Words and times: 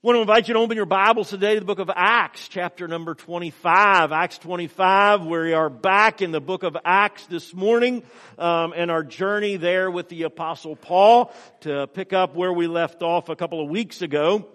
I 0.00 0.06
want 0.06 0.14
to 0.14 0.20
invite 0.20 0.46
you 0.46 0.54
to 0.54 0.60
open 0.60 0.76
your 0.76 0.86
Bibles 0.86 1.28
today 1.28 1.54
to 1.54 1.60
the 1.60 1.66
book 1.66 1.80
of 1.80 1.90
Acts, 1.92 2.46
chapter 2.46 2.86
number 2.86 3.16
25. 3.16 4.12
Acts 4.12 4.38
25, 4.38 5.26
we 5.26 5.54
are 5.54 5.68
back 5.68 6.22
in 6.22 6.30
the 6.30 6.40
book 6.40 6.62
of 6.62 6.76
Acts 6.84 7.26
this 7.26 7.52
morning, 7.52 8.04
um, 8.38 8.72
and 8.76 8.92
our 8.92 9.02
journey 9.02 9.56
there 9.56 9.90
with 9.90 10.08
the 10.08 10.22
apostle 10.22 10.76
Paul 10.76 11.34
to 11.62 11.88
pick 11.88 12.12
up 12.12 12.36
where 12.36 12.52
we 12.52 12.68
left 12.68 13.02
off 13.02 13.28
a 13.28 13.34
couple 13.34 13.60
of 13.60 13.68
weeks 13.70 14.00
ago. 14.00 14.46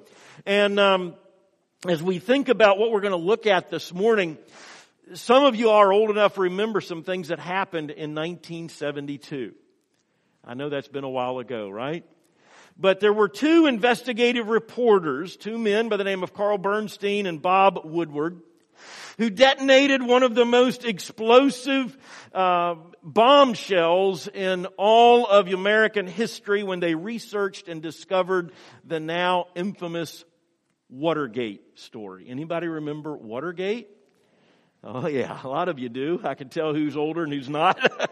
And, 0.45 0.79
um, 0.79 1.13
as 1.89 2.01
we 2.01 2.19
think 2.19 2.47
about 2.47 2.77
what 2.77 2.91
we're 2.91 3.01
going 3.01 3.11
to 3.11 3.17
look 3.17 3.45
at 3.45 3.69
this 3.69 3.93
morning, 3.93 4.37
some 5.13 5.43
of 5.43 5.57
you 5.57 5.71
are 5.71 5.91
old 5.91 6.09
enough 6.09 6.35
to 6.35 6.41
remember 6.43 6.79
some 6.79 7.03
things 7.03 7.27
that 7.27 7.39
happened 7.39 7.91
in 7.91 8.15
1972. 8.15 9.53
I 10.45 10.53
know 10.53 10.69
that's 10.69 10.87
been 10.87 11.03
a 11.03 11.09
while 11.09 11.39
ago, 11.39 11.69
right? 11.69 12.05
But 12.77 12.99
there 12.99 13.13
were 13.13 13.29
two 13.29 13.65
investigative 13.67 14.47
reporters, 14.47 15.37
two 15.37 15.57
men 15.57 15.89
by 15.89 15.97
the 15.97 16.03
name 16.03 16.23
of 16.23 16.33
Carl 16.33 16.57
Bernstein 16.57 17.25
and 17.25 17.41
Bob 17.41 17.81
Woodward, 17.83 18.41
who 19.17 19.29
detonated 19.29 20.01
one 20.01 20.23
of 20.23 20.33
the 20.33 20.45
most 20.45 20.83
explosive 20.83 21.95
uh, 22.33 22.75
bombshells 23.03 24.27
in 24.27 24.65
all 24.77 25.27
of 25.27 25.47
American 25.47 26.07
history 26.07 26.63
when 26.63 26.79
they 26.79 26.95
researched 26.95 27.67
and 27.67 27.81
discovered 27.81 28.51
the 28.83 28.99
now 28.99 29.45
infamous 29.55 30.25
Watergate 30.89 31.79
story. 31.79 32.27
Anybody 32.29 32.67
remember 32.67 33.17
Watergate? 33.17 33.87
Oh 34.83 35.07
yeah, 35.07 35.39
a 35.43 35.47
lot 35.47 35.69
of 35.69 35.79
you 35.79 35.89
do. 35.89 36.19
I 36.23 36.35
can 36.35 36.49
tell 36.49 36.73
who's 36.73 36.97
older 36.97 37.23
and 37.23 37.33
who's 37.33 37.49
not. 37.49 37.79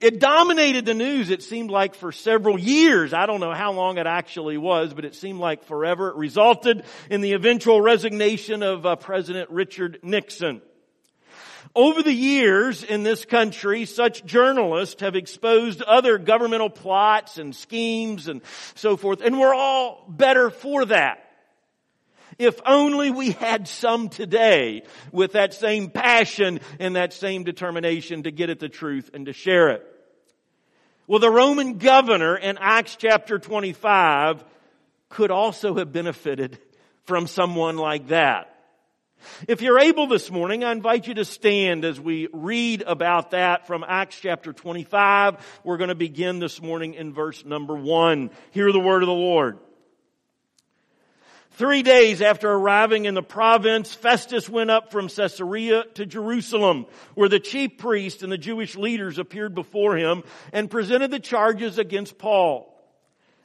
It 0.00 0.20
dominated 0.20 0.86
the 0.86 0.94
news, 0.94 1.28
it 1.30 1.42
seemed 1.42 1.72
like, 1.72 1.96
for 1.96 2.12
several 2.12 2.58
years. 2.58 3.12
I 3.12 3.26
don't 3.26 3.40
know 3.40 3.52
how 3.52 3.72
long 3.72 3.98
it 3.98 4.06
actually 4.06 4.56
was, 4.56 4.94
but 4.94 5.04
it 5.04 5.16
seemed 5.16 5.40
like 5.40 5.64
forever. 5.64 6.10
It 6.10 6.16
resulted 6.16 6.84
in 7.10 7.20
the 7.20 7.32
eventual 7.32 7.80
resignation 7.80 8.62
of 8.62 8.86
uh, 8.86 8.94
President 8.94 9.50
Richard 9.50 9.98
Nixon. 10.04 10.62
Over 11.74 12.02
the 12.02 12.12
years 12.12 12.84
in 12.84 13.02
this 13.02 13.24
country, 13.24 13.86
such 13.86 14.24
journalists 14.24 15.00
have 15.00 15.16
exposed 15.16 15.82
other 15.82 16.16
governmental 16.16 16.70
plots 16.70 17.38
and 17.38 17.54
schemes 17.54 18.28
and 18.28 18.42
so 18.76 18.96
forth, 18.96 19.20
and 19.20 19.38
we're 19.38 19.54
all 19.54 20.04
better 20.08 20.50
for 20.50 20.84
that. 20.86 21.24
If 22.38 22.60
only 22.64 23.10
we 23.10 23.32
had 23.32 23.66
some 23.66 24.08
today 24.08 24.84
with 25.10 25.32
that 25.32 25.54
same 25.54 25.90
passion 25.90 26.60
and 26.78 26.94
that 26.94 27.12
same 27.12 27.42
determination 27.42 28.22
to 28.22 28.30
get 28.30 28.48
at 28.48 28.60
the 28.60 28.68
truth 28.68 29.10
and 29.12 29.26
to 29.26 29.32
share 29.32 29.70
it. 29.70 29.97
Well, 31.08 31.20
the 31.20 31.30
Roman 31.30 31.78
governor 31.78 32.36
in 32.36 32.58
Acts 32.60 32.94
chapter 32.96 33.38
25 33.38 34.44
could 35.08 35.30
also 35.30 35.74
have 35.76 35.90
benefited 35.90 36.58
from 37.04 37.26
someone 37.26 37.78
like 37.78 38.08
that. 38.08 38.54
If 39.48 39.62
you're 39.62 39.80
able 39.80 40.06
this 40.06 40.30
morning, 40.30 40.64
I 40.64 40.72
invite 40.72 41.06
you 41.06 41.14
to 41.14 41.24
stand 41.24 41.86
as 41.86 41.98
we 41.98 42.28
read 42.30 42.82
about 42.86 43.30
that 43.30 43.66
from 43.66 43.86
Acts 43.88 44.20
chapter 44.20 44.52
25. 44.52 45.60
We're 45.64 45.78
going 45.78 45.88
to 45.88 45.94
begin 45.94 46.40
this 46.40 46.60
morning 46.60 46.92
in 46.92 47.14
verse 47.14 47.42
number 47.42 47.74
one. 47.74 48.28
Hear 48.50 48.70
the 48.70 48.78
word 48.78 49.02
of 49.02 49.06
the 49.06 49.14
Lord. 49.14 49.58
Three 51.58 51.82
days 51.82 52.22
after 52.22 52.48
arriving 52.48 53.06
in 53.06 53.14
the 53.14 53.22
province, 53.22 53.92
Festus 53.92 54.48
went 54.48 54.70
up 54.70 54.92
from 54.92 55.08
Caesarea 55.08 55.82
to 55.94 56.06
Jerusalem, 56.06 56.86
where 57.16 57.28
the 57.28 57.40
chief 57.40 57.78
priest 57.78 58.22
and 58.22 58.30
the 58.30 58.38
Jewish 58.38 58.76
leaders 58.76 59.18
appeared 59.18 59.56
before 59.56 59.96
him 59.96 60.22
and 60.52 60.70
presented 60.70 61.10
the 61.10 61.18
charges 61.18 61.76
against 61.76 62.16
Paul. 62.16 62.72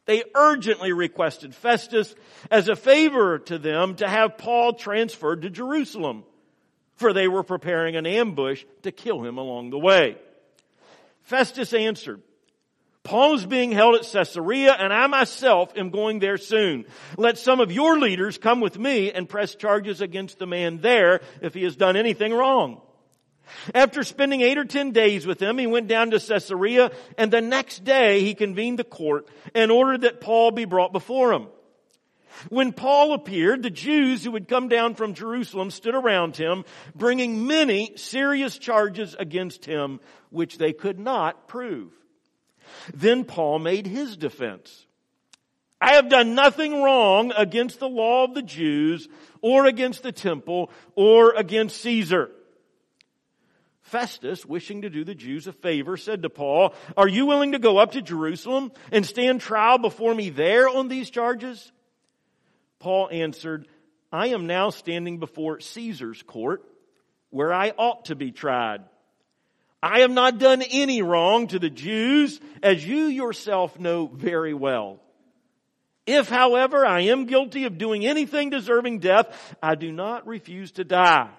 They 0.06 0.24
urgently 0.36 0.94
requested 0.94 1.56
Festus 1.56 2.14
as 2.52 2.68
a 2.68 2.76
favor 2.76 3.40
to 3.40 3.58
them 3.58 3.96
to 3.96 4.08
have 4.08 4.38
Paul 4.38 4.74
transferred 4.74 5.42
to 5.42 5.50
Jerusalem, 5.50 6.24
for 6.98 7.14
they 7.14 7.28
were 7.28 7.42
preparing 7.42 7.96
an 7.96 8.06
ambush 8.06 8.64
to 8.84 8.92
kill 8.92 9.24
him 9.24 9.40
along 9.40 9.72
the 9.72 9.80
way. 9.80 10.18
Festus 11.24 11.74
answered, 11.74 12.22
Paul 13.04 13.36
is 13.36 13.46
being 13.46 13.74
held 13.74 13.96
at 13.96 14.10
Caesarea 14.10 14.74
and 14.74 14.94
I 14.94 15.08
myself 15.08 15.74
am 15.76 15.90
going 15.90 16.20
there 16.20 16.38
soon. 16.38 16.86
Let 17.18 17.38
some 17.38 17.60
of 17.60 17.72
your 17.72 18.00
leaders 18.00 18.38
come 18.38 18.62
with 18.62 18.80
me 18.80 19.12
and 19.12 19.28
press 19.28 19.56
charges 19.56 20.00
against 20.00 20.40
the 20.40 20.48
man 20.48 20.80
there 20.80 21.20
if 21.42 21.54
he 21.54 21.64
has 21.64 21.76
done 21.76 21.98
anything 21.98 22.34
wrong. 22.34 22.82
After 23.76 24.04
spending 24.04 24.40
eight 24.40 24.58
or 24.58 24.64
ten 24.64 24.92
days 24.92 25.28
with 25.28 25.42
him, 25.42 25.58
he 25.58 25.68
went 25.68 25.90
down 25.90 26.12
to 26.12 26.20
Caesarea 26.20 26.92
and 27.18 27.30
the 27.30 27.42
next 27.42 27.84
day 27.84 28.22
he 28.22 28.36
convened 28.36 28.80
the 28.80 28.86
court 28.86 29.28
and 29.54 29.70
ordered 29.70 30.02
that 30.02 30.22
Paul 30.22 30.52
be 30.52 30.64
brought 30.64 30.94
before 30.94 31.34
him. 31.34 31.48
When 32.50 32.72
Paul 32.72 33.14
appeared, 33.14 33.64
the 33.64 33.70
Jews 33.70 34.24
who 34.24 34.34
had 34.34 34.48
come 34.48 34.70
down 34.70 34.96
from 34.96 35.14
Jerusalem 35.14 35.72
stood 35.72 35.94
around 35.94 36.36
him, 36.36 36.64
bringing 36.96 37.46
many 37.46 37.94
serious 37.96 38.58
charges 38.58 39.16
against 39.20 39.66
him, 39.66 40.00
which 40.30 40.58
they 40.58 40.74
could 40.74 41.00
not 41.00 41.48
prove. 41.48 41.92
Then 42.94 43.24
Paul 43.26 43.60
made 43.60 43.88
his 43.88 44.18
defense. 44.18 44.86
I 45.80 45.96
have 45.96 46.08
done 46.08 46.34
nothing 46.34 46.82
wrong 46.82 47.34
against 47.36 47.80
the 47.80 47.90
law 47.90 48.24
of 48.24 48.34
the 48.34 48.42
Jews 48.42 49.10
or 49.42 49.66
against 49.66 50.02
the 50.02 50.14
temple 50.14 50.72
or 50.96 51.34
against 51.36 51.82
Caesar. 51.82 52.32
Festus, 53.82 54.46
wishing 54.46 54.84
to 54.84 54.90
do 54.90 55.04
the 55.04 55.14
Jews 55.14 55.46
a 55.46 55.52
favor, 55.52 55.98
said 55.98 56.24
to 56.24 56.30
Paul, 56.30 56.74
Are 56.96 57.08
you 57.08 57.26
willing 57.26 57.52
to 57.52 57.60
go 57.60 57.78
up 57.78 57.92
to 57.92 58.02
Jerusalem 58.02 58.72
and 58.92 59.06
stand 59.06 59.42
trial 59.42 59.78
before 59.78 60.16
me 60.16 60.30
there 60.30 60.70
on 60.70 60.88
these 60.88 61.10
charges? 61.10 61.72
Paul 62.80 63.10
answered, 63.12 63.68
I 64.12 64.28
am 64.28 64.48
now 64.48 64.70
standing 64.70 65.20
before 65.20 65.60
Caesar's 65.60 66.24
court, 66.24 66.64
where 67.30 67.54
I 67.54 67.72
ought 67.78 68.06
to 68.06 68.16
be 68.16 68.32
tried. 68.32 68.84
I 69.84 70.00
have 70.00 70.12
not 70.12 70.40
done 70.40 70.62
any 70.62 71.02
wrong 71.02 71.48
to 71.48 71.60
the 71.60 71.70
Jews, 71.70 72.40
as 72.64 72.88
you 72.88 73.08
yourself 73.08 73.78
know 73.78 74.08
very 74.08 74.54
well. 74.54 75.02
If, 76.06 76.30
however, 76.30 76.86
I 76.86 77.02
am 77.02 77.26
guilty 77.26 77.66
of 77.66 77.78
doing 77.78 78.06
anything 78.06 78.50
deserving 78.50 79.00
death, 79.00 79.56
I 79.62 79.76
do 79.76 79.92
not 79.92 80.26
refuse 80.26 80.72
to 80.74 80.86
die. 80.86 81.30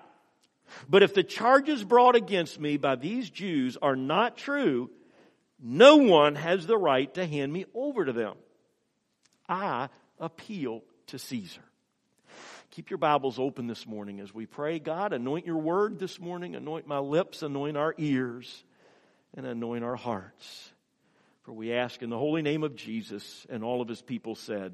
But 0.91 1.03
if 1.03 1.15
the 1.15 1.23
charges 1.23 1.83
brought 1.85 2.17
against 2.17 2.61
me 2.61 2.77
by 2.77 2.97
these 2.97 3.31
Jews 3.31 3.79
are 3.81 3.97
not 3.97 4.37
true, 4.37 4.91
no 5.59 5.97
one 5.97 6.35
has 6.35 6.67
the 6.67 6.77
right 6.77 7.13
to 7.15 7.27
hand 7.27 7.51
me 7.51 7.65
over 7.75 8.05
to 8.05 8.13
them. 8.13 8.35
I 9.49 9.89
appeal 10.21 10.83
to 11.07 11.19
Caesar. 11.19 11.65
Keep 12.75 12.91
your 12.91 12.99
Bibles 12.99 13.39
open 13.39 13.69
this 13.69 13.87
morning 13.87 14.19
as 14.19 14.35
we 14.35 14.47
pray. 14.47 14.81
God, 14.81 15.13
anoint 15.13 15.47
your 15.47 15.59
word 15.59 16.01
this 16.01 16.19
morning, 16.19 16.57
anoint 16.57 16.89
my 16.89 16.99
lips, 16.99 17.45
anoint 17.45 17.77
our 17.77 17.95
ears, 17.99 18.65
and 19.37 19.47
anoint 19.47 19.85
our 19.85 19.95
hearts. 19.95 20.73
For 21.45 21.53
we 21.53 21.73
ask 21.73 22.03
in 22.03 22.11
the 22.11 22.19
holy 22.19 22.43
name 22.43 22.65
of 22.65 22.75
Jesus, 22.75 23.47
and 23.49 23.63
all 23.63 23.81
of 23.81 23.87
his 23.87 24.03
people 24.03 24.35
said, 24.35 24.73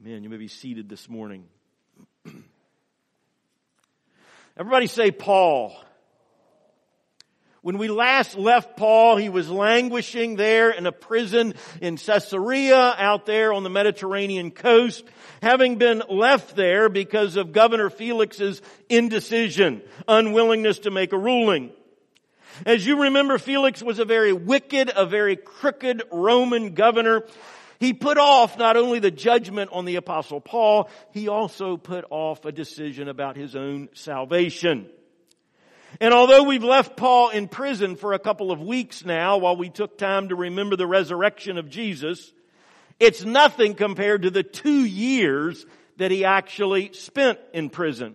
Amen. 0.00 0.22
You 0.22 0.30
may 0.30 0.38
be 0.38 0.48
seated 0.48 0.88
this 0.88 1.10
morning. 1.10 1.44
Everybody 4.56 4.86
say 4.86 5.10
Paul. 5.10 5.78
When 7.60 7.78
we 7.78 7.88
last 7.88 8.36
left 8.36 8.76
Paul, 8.76 9.16
he 9.16 9.28
was 9.28 9.50
languishing 9.50 10.36
there 10.36 10.70
in 10.70 10.86
a 10.86 10.92
prison 10.92 11.54
in 11.80 11.96
Caesarea 11.96 12.76
out 12.76 13.26
there 13.26 13.52
on 13.52 13.64
the 13.64 13.70
Mediterranean 13.70 14.52
coast, 14.52 15.04
having 15.42 15.76
been 15.76 16.02
left 16.08 16.54
there 16.54 16.88
because 16.88 17.36
of 17.36 17.52
Governor 17.52 17.90
Felix's 17.90 18.62
indecision, 18.88 19.82
unwillingness 20.06 20.80
to 20.80 20.92
make 20.92 21.12
a 21.12 21.18
ruling. 21.18 21.72
As 22.64 22.86
you 22.86 23.02
remember, 23.02 23.38
Felix 23.38 23.82
was 23.82 23.98
a 23.98 24.04
very 24.04 24.32
wicked, 24.32 24.92
a 24.94 25.04
very 25.04 25.36
crooked 25.36 26.02
Roman 26.12 26.74
governor. 26.74 27.24
He 27.80 27.92
put 27.92 28.18
off 28.18 28.56
not 28.56 28.76
only 28.76 28.98
the 29.00 29.10
judgment 29.10 29.70
on 29.72 29.84
the 29.84 29.96
apostle 29.96 30.40
Paul, 30.40 30.88
he 31.12 31.28
also 31.28 31.76
put 31.76 32.04
off 32.10 32.44
a 32.44 32.52
decision 32.52 33.08
about 33.08 33.36
his 33.36 33.54
own 33.54 33.88
salvation. 33.94 34.88
And 36.00 36.14
although 36.14 36.44
we've 36.44 36.64
left 36.64 36.96
Paul 36.96 37.30
in 37.30 37.48
prison 37.48 37.96
for 37.96 38.12
a 38.12 38.18
couple 38.18 38.52
of 38.52 38.60
weeks 38.60 39.04
now 39.04 39.38
while 39.38 39.56
we 39.56 39.68
took 39.68 39.98
time 39.98 40.28
to 40.28 40.36
remember 40.36 40.76
the 40.76 40.86
resurrection 40.86 41.58
of 41.58 41.68
Jesus, 41.68 42.32
it's 43.00 43.24
nothing 43.24 43.74
compared 43.74 44.22
to 44.22 44.30
the 44.30 44.44
two 44.44 44.84
years 44.84 45.66
that 45.96 46.10
he 46.12 46.24
actually 46.24 46.92
spent 46.92 47.38
in 47.52 47.68
prison. 47.68 48.14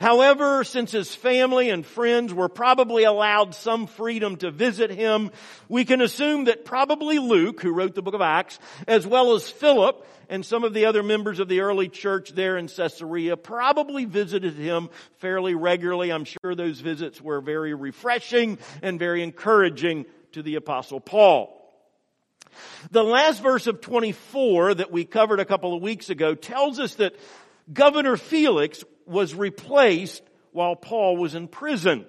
However, 0.00 0.64
since 0.64 0.92
his 0.92 1.14
family 1.14 1.70
and 1.70 1.84
friends 1.84 2.32
were 2.32 2.48
probably 2.48 3.04
allowed 3.04 3.54
some 3.54 3.86
freedom 3.86 4.36
to 4.36 4.50
visit 4.50 4.90
him, 4.90 5.30
we 5.68 5.84
can 5.84 6.00
assume 6.00 6.44
that 6.44 6.64
probably 6.64 7.18
Luke, 7.18 7.60
who 7.60 7.72
wrote 7.72 7.94
the 7.94 8.02
book 8.02 8.14
of 8.14 8.20
Acts, 8.20 8.58
as 8.86 9.06
well 9.06 9.34
as 9.34 9.48
Philip 9.48 10.06
and 10.28 10.44
some 10.44 10.64
of 10.64 10.74
the 10.74 10.86
other 10.86 11.02
members 11.02 11.40
of 11.40 11.48
the 11.48 11.60
early 11.60 11.88
church 11.88 12.30
there 12.30 12.56
in 12.56 12.68
Caesarea 12.68 13.36
probably 13.36 14.04
visited 14.04 14.54
him 14.54 14.90
fairly 15.18 15.54
regularly. 15.54 16.12
I'm 16.12 16.24
sure 16.24 16.54
those 16.54 16.80
visits 16.80 17.20
were 17.20 17.40
very 17.40 17.74
refreshing 17.74 18.58
and 18.82 18.98
very 18.98 19.22
encouraging 19.22 20.06
to 20.32 20.42
the 20.42 20.56
apostle 20.56 21.00
Paul. 21.00 21.54
The 22.90 23.04
last 23.04 23.42
verse 23.42 23.66
of 23.66 23.80
24 23.80 24.74
that 24.74 24.90
we 24.90 25.04
covered 25.04 25.40
a 25.40 25.44
couple 25.44 25.74
of 25.74 25.82
weeks 25.82 26.10
ago 26.10 26.34
tells 26.34 26.78
us 26.78 26.94
that 26.96 27.14
Governor 27.72 28.16
Felix 28.16 28.84
was 29.08 29.34
replaced 29.34 30.22
while 30.52 30.76
Paul 30.76 31.16
was 31.16 31.34
in 31.34 31.48
prison. 31.48 32.06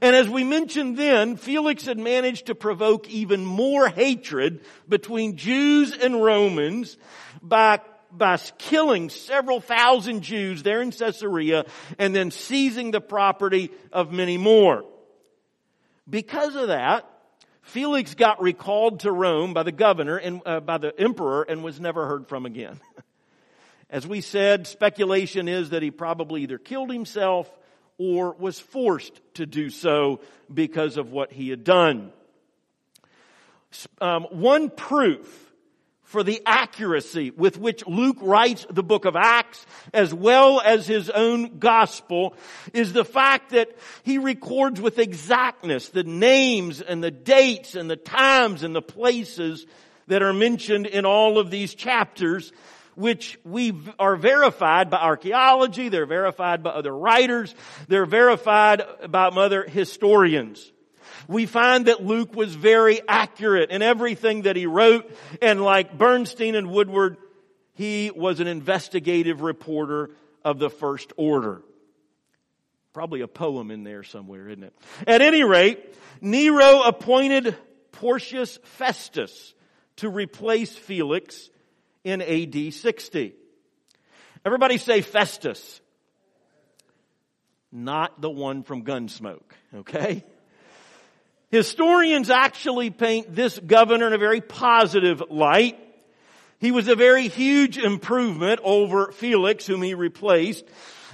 And 0.00 0.16
as 0.16 0.28
we 0.28 0.44
mentioned 0.44 0.96
then, 0.96 1.36
Felix 1.36 1.84
had 1.84 1.98
managed 1.98 2.46
to 2.46 2.54
provoke 2.54 3.08
even 3.10 3.44
more 3.44 3.88
hatred 3.88 4.64
between 4.88 5.36
Jews 5.36 5.92
and 5.92 6.22
Romans 6.22 6.96
by, 7.42 7.80
by 8.10 8.38
killing 8.58 9.10
several 9.10 9.60
thousand 9.60 10.22
Jews 10.22 10.62
there 10.62 10.80
in 10.80 10.92
Caesarea 10.92 11.66
and 11.98 12.14
then 12.14 12.30
seizing 12.30 12.90
the 12.90 13.00
property 13.00 13.70
of 13.92 14.12
many 14.12 14.38
more. 14.38 14.84
Because 16.08 16.54
of 16.54 16.68
that, 16.68 17.10
Felix 17.62 18.14
got 18.14 18.40
recalled 18.40 19.00
to 19.00 19.10
Rome 19.10 19.52
by 19.52 19.64
the 19.64 19.72
governor 19.72 20.16
and 20.16 20.40
uh, 20.46 20.60
by 20.60 20.78
the 20.78 20.98
emperor 20.98 21.42
and 21.42 21.64
was 21.64 21.80
never 21.80 22.06
heard 22.06 22.28
from 22.28 22.46
again. 22.46 22.80
As 23.88 24.06
we 24.06 24.20
said, 24.20 24.66
speculation 24.66 25.48
is 25.48 25.70
that 25.70 25.82
he 25.82 25.90
probably 25.90 26.42
either 26.42 26.58
killed 26.58 26.90
himself 26.90 27.50
or 27.98 28.34
was 28.38 28.58
forced 28.58 29.20
to 29.34 29.46
do 29.46 29.70
so 29.70 30.20
because 30.52 30.96
of 30.96 31.12
what 31.12 31.32
he 31.32 31.48
had 31.48 31.64
done. 31.64 32.12
Um, 34.00 34.24
one 34.30 34.70
proof 34.70 35.46
for 36.02 36.22
the 36.22 36.40
accuracy 36.46 37.30
with 37.30 37.58
which 37.58 37.86
Luke 37.86 38.18
writes 38.20 38.66
the 38.70 38.82
book 38.82 39.04
of 39.04 39.16
Acts 39.16 39.66
as 39.92 40.14
well 40.14 40.60
as 40.60 40.86
his 40.86 41.10
own 41.10 41.58
gospel 41.58 42.34
is 42.72 42.92
the 42.92 43.04
fact 43.04 43.50
that 43.50 43.76
he 44.04 44.18
records 44.18 44.80
with 44.80 44.98
exactness 44.98 45.88
the 45.88 46.04
names 46.04 46.80
and 46.80 47.02
the 47.02 47.10
dates 47.10 47.74
and 47.74 47.90
the 47.90 47.96
times 47.96 48.62
and 48.62 48.74
the 48.74 48.82
places 48.82 49.66
that 50.06 50.22
are 50.22 50.32
mentioned 50.32 50.86
in 50.86 51.04
all 51.04 51.38
of 51.38 51.50
these 51.50 51.74
chapters 51.74 52.52
which 52.96 53.38
we 53.44 53.72
are 53.98 54.16
verified 54.16 54.90
by 54.90 54.98
archaeology, 54.98 55.88
they're 55.88 56.06
verified 56.06 56.62
by 56.62 56.70
other 56.70 56.96
writers, 56.96 57.54
they're 57.86 58.06
verified 58.06 58.82
by 59.08 59.28
other 59.28 59.62
historians 59.62 60.72
we 61.28 61.46
find 61.46 61.86
that 61.86 62.04
Luke 62.04 62.34
was 62.34 62.54
very 62.54 63.00
accurate 63.08 63.70
in 63.70 63.82
everything 63.82 64.42
that 64.42 64.56
he 64.56 64.66
wrote. 64.66 65.10
And 65.42 65.62
like 65.62 65.96
Bernstein 65.96 66.54
and 66.54 66.70
Woodward, 66.70 67.16
he 67.74 68.10
was 68.14 68.40
an 68.40 68.46
investigative 68.46 69.42
reporter 69.42 70.10
of 70.44 70.58
the 70.58 70.70
first 70.70 71.12
order. 71.16 71.62
Probably 72.92 73.20
a 73.20 73.28
poem 73.28 73.70
in 73.70 73.84
there 73.84 74.02
somewhere, 74.02 74.48
isn't 74.48 74.64
it? 74.64 74.74
At 75.06 75.20
any 75.20 75.44
rate, 75.44 75.94
Nero 76.20 76.82
appointed 76.82 77.56
Porcius 77.92 78.58
Festus 78.62 79.54
to 79.96 80.08
replace 80.08 80.74
Felix 80.74 81.50
in 82.06 82.22
AD 82.22 82.72
60. 82.72 83.34
Everybody 84.44 84.78
say 84.78 85.00
Festus. 85.00 85.80
Not 87.72 88.20
the 88.20 88.30
one 88.30 88.62
from 88.62 88.84
Gunsmoke, 88.84 89.50
okay? 89.74 90.22
Historians 91.50 92.30
actually 92.30 92.90
paint 92.90 93.34
this 93.34 93.58
governor 93.58 94.06
in 94.06 94.12
a 94.12 94.18
very 94.18 94.40
positive 94.40 95.20
light. 95.30 95.80
He 96.60 96.70
was 96.70 96.86
a 96.86 96.94
very 96.94 97.26
huge 97.26 97.76
improvement 97.76 98.60
over 98.62 99.10
Felix, 99.10 99.66
whom 99.66 99.82
he 99.82 99.94
replaced. 99.94 100.64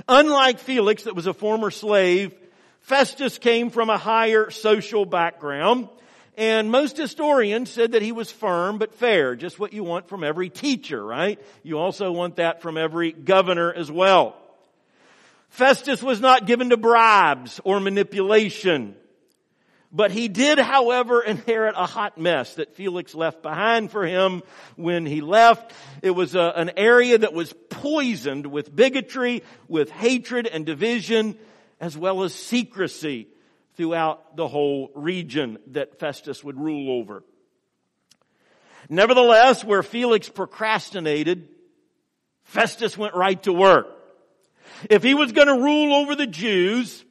Unlike 0.07 0.59
Felix, 0.59 1.05
that 1.05 1.17
was 1.17 1.27
a 1.27 1.33
former 1.33 1.71
slave, 1.71 2.35
Festus 2.81 3.39
came 3.39 3.71
from 3.71 3.89
a 3.89 3.97
higher 3.97 4.51
social 4.51 5.07
background. 5.07 5.89
And 6.37 6.71
most 6.71 6.97
historians 6.97 7.71
said 7.71 7.93
that 7.93 8.03
he 8.03 8.13
was 8.13 8.31
firm 8.31 8.79
but 8.79 8.95
fair, 8.95 9.37
just 9.37 9.59
what 9.59 9.75
you 9.75 9.85
want 9.85 10.09
from 10.09 10.25
every 10.25 10.49
teacher, 10.49 11.05
right? 11.05 11.39
You 11.63 11.79
also 11.79 12.11
want 12.11 12.37
that 12.37 12.63
from 12.63 12.79
every 12.79 13.13
governor 13.13 13.73
as 13.73 13.91
well. 13.91 14.37
Festus 15.51 16.03
was 16.03 16.21
not 16.21 16.47
given 16.47 16.71
to 16.71 16.79
bribes 16.79 17.61
or 17.65 17.81
manipulation. 17.81 18.97
But 19.95 20.11
he 20.11 20.29
did, 20.29 20.59
however, 20.59 21.21
inherit 21.21 21.75
a 21.77 21.85
hot 21.85 22.17
mess 22.17 22.55
that 22.55 22.75
Felix 22.77 23.15
left 23.15 23.43
behind 23.43 23.91
for 23.91 24.07
him 24.07 24.43
when 24.77 25.05
he 25.05 25.21
left. 25.21 25.75
It 26.01 26.13
was 26.13 26.35
a, 26.35 26.55
an 26.57 26.71
area 26.79 27.19
that 27.19 27.35
was 27.35 27.53
poisoned 27.69 28.47
with 28.47 28.75
bigotry, 28.75 29.43
with 29.69 29.91
hatred 29.91 30.47
and 30.47 30.65
division, 30.65 31.37
as 31.79 31.95
well 31.99 32.23
as 32.23 32.35
secrecy 32.35 33.29
throughout 33.83 34.37
the 34.37 34.47
whole 34.47 34.93
region 34.95 35.59
that 35.73 35.99
Festus 35.99 36.45
would 36.45 36.57
rule 36.57 37.01
over. 37.01 37.25
Nevertheless, 38.89 39.65
where 39.65 39.83
Felix 39.83 40.29
procrastinated, 40.29 41.49
Festus 42.45 42.97
went 42.97 43.17
right 43.17 43.43
to 43.43 43.53
work. 43.53 43.89
If 44.89 45.03
he 45.03 45.15
was 45.15 45.33
going 45.33 45.49
to 45.49 45.55
rule 45.55 45.95
over 45.95 46.15
the 46.15 46.29
Jews, 46.29 47.05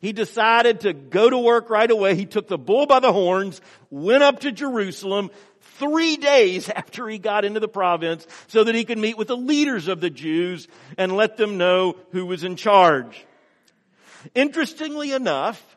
he 0.00 0.12
decided 0.12 0.80
to 0.80 0.92
go 0.92 1.30
to 1.30 1.38
work 1.38 1.70
right 1.70 1.88
away. 1.88 2.16
He 2.16 2.26
took 2.26 2.48
the 2.48 2.58
bull 2.58 2.86
by 2.86 2.98
the 2.98 3.12
horns, 3.12 3.60
went 3.88 4.24
up 4.24 4.40
to 4.40 4.50
Jerusalem 4.50 5.30
three 5.78 6.16
days 6.16 6.68
after 6.74 7.08
he 7.08 7.18
got 7.18 7.44
into 7.44 7.60
the 7.60 7.68
province 7.68 8.26
so 8.48 8.64
that 8.64 8.74
he 8.74 8.84
could 8.84 8.98
meet 8.98 9.16
with 9.16 9.28
the 9.28 9.36
leaders 9.36 9.86
of 9.86 10.00
the 10.00 10.10
Jews 10.10 10.66
and 10.98 11.16
let 11.16 11.36
them 11.36 11.56
know 11.56 11.94
who 12.10 12.26
was 12.26 12.42
in 12.42 12.56
charge. 12.56 13.24
Interestingly 14.34 15.12
enough, 15.12 15.75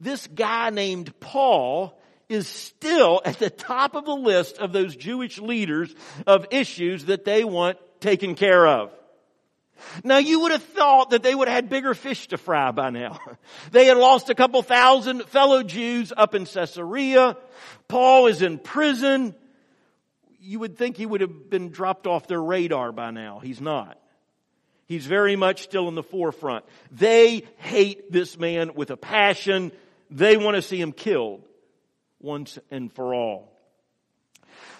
this 0.00 0.26
guy 0.28 0.70
named 0.70 1.18
Paul 1.20 1.98
is 2.28 2.46
still 2.46 3.20
at 3.24 3.38
the 3.38 3.50
top 3.50 3.94
of 3.94 4.04
the 4.04 4.14
list 4.14 4.58
of 4.58 4.72
those 4.72 4.94
Jewish 4.94 5.38
leaders 5.38 5.94
of 6.26 6.46
issues 6.50 7.06
that 7.06 7.24
they 7.24 7.44
want 7.44 7.78
taken 8.00 8.34
care 8.34 8.66
of. 8.66 8.92
Now 10.02 10.18
you 10.18 10.40
would 10.40 10.52
have 10.52 10.62
thought 10.62 11.10
that 11.10 11.22
they 11.22 11.34
would 11.34 11.48
have 11.48 11.54
had 11.54 11.68
bigger 11.68 11.94
fish 11.94 12.28
to 12.28 12.38
fry 12.38 12.70
by 12.72 12.90
now. 12.90 13.18
They 13.70 13.86
had 13.86 13.96
lost 13.96 14.30
a 14.30 14.34
couple 14.34 14.62
thousand 14.62 15.24
fellow 15.24 15.62
Jews 15.62 16.12
up 16.16 16.34
in 16.34 16.44
Caesarea. 16.46 17.36
Paul 17.86 18.26
is 18.26 18.42
in 18.42 18.58
prison. 18.58 19.34
You 20.40 20.60
would 20.60 20.76
think 20.76 20.96
he 20.96 21.06
would 21.06 21.20
have 21.20 21.50
been 21.50 21.70
dropped 21.70 22.06
off 22.06 22.26
their 22.26 22.42
radar 22.42 22.92
by 22.92 23.10
now. 23.10 23.40
He's 23.40 23.60
not. 23.60 23.98
He's 24.86 25.06
very 25.06 25.36
much 25.36 25.62
still 25.62 25.86
in 25.88 25.94
the 25.94 26.02
forefront. 26.02 26.64
They 26.90 27.44
hate 27.58 28.10
this 28.10 28.38
man 28.38 28.74
with 28.74 28.90
a 28.90 28.96
passion. 28.96 29.70
They 30.10 30.36
want 30.36 30.56
to 30.56 30.62
see 30.62 30.80
him 30.80 30.92
killed 30.92 31.42
once 32.20 32.58
and 32.70 32.92
for 32.92 33.14
all. 33.14 33.52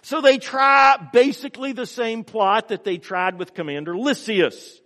So 0.02 0.20
they 0.20 0.38
try 0.38 0.96
basically 1.12 1.72
the 1.72 1.86
same 1.86 2.24
plot 2.24 2.68
that 2.68 2.84
they 2.84 2.98
tried 2.98 3.38
with 3.38 3.54
Commander 3.54 3.96
Lysias 3.96 4.80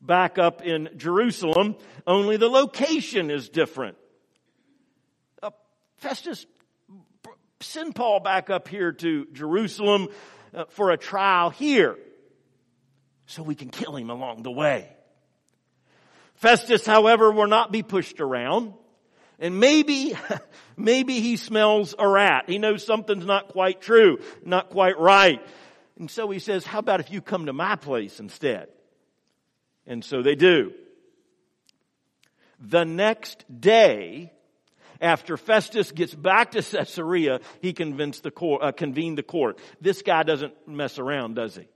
back 0.00 0.38
up 0.38 0.62
in 0.62 0.90
Jerusalem, 0.96 1.76
only 2.06 2.36
the 2.36 2.48
location 2.48 3.30
is 3.30 3.48
different. 3.48 3.96
Uh, 5.42 5.50
Festus, 5.96 6.46
send 7.60 7.94
Paul 7.94 8.20
back 8.20 8.50
up 8.50 8.68
here 8.68 8.92
to 8.92 9.26
Jerusalem 9.32 10.08
uh, 10.52 10.66
for 10.68 10.90
a 10.90 10.98
trial 10.98 11.50
here 11.50 11.96
so 13.26 13.42
we 13.42 13.54
can 13.54 13.70
kill 13.70 13.96
him 13.96 14.10
along 14.10 14.42
the 14.42 14.50
way. 14.50 14.88
Festus, 16.34 16.84
however, 16.84 17.32
will 17.32 17.46
not 17.46 17.72
be 17.72 17.82
pushed 17.82 18.20
around. 18.20 18.74
And 19.38 19.60
maybe, 19.60 20.14
maybe 20.76 21.20
he 21.20 21.36
smells 21.36 21.94
a 21.98 22.08
rat. 22.08 22.44
He 22.46 22.58
knows 22.58 22.84
something's 22.84 23.26
not 23.26 23.48
quite 23.48 23.80
true, 23.80 24.18
not 24.44 24.70
quite 24.70 24.98
right. 24.98 25.40
And 25.98 26.10
so 26.10 26.30
he 26.30 26.38
says, 26.38 26.64
how 26.64 26.78
about 26.78 27.00
if 27.00 27.10
you 27.10 27.20
come 27.20 27.46
to 27.46 27.52
my 27.52 27.76
place 27.76 28.20
instead? 28.20 28.68
And 29.86 30.04
so 30.04 30.22
they 30.22 30.34
do. 30.34 30.72
The 32.60 32.84
next 32.84 33.44
day, 33.60 34.32
after 35.00 35.36
Festus 35.36 35.92
gets 35.92 36.14
back 36.14 36.52
to 36.52 36.62
Caesarea, 36.62 37.40
he 37.60 37.72
convinced 37.72 38.22
the 38.22 38.30
court, 38.30 38.62
uh, 38.62 38.72
convened 38.72 39.18
the 39.18 39.22
court. 39.22 39.58
This 39.80 40.02
guy 40.02 40.22
doesn't 40.22 40.54
mess 40.66 40.98
around, 40.98 41.34
does 41.34 41.56
he? 41.56 41.68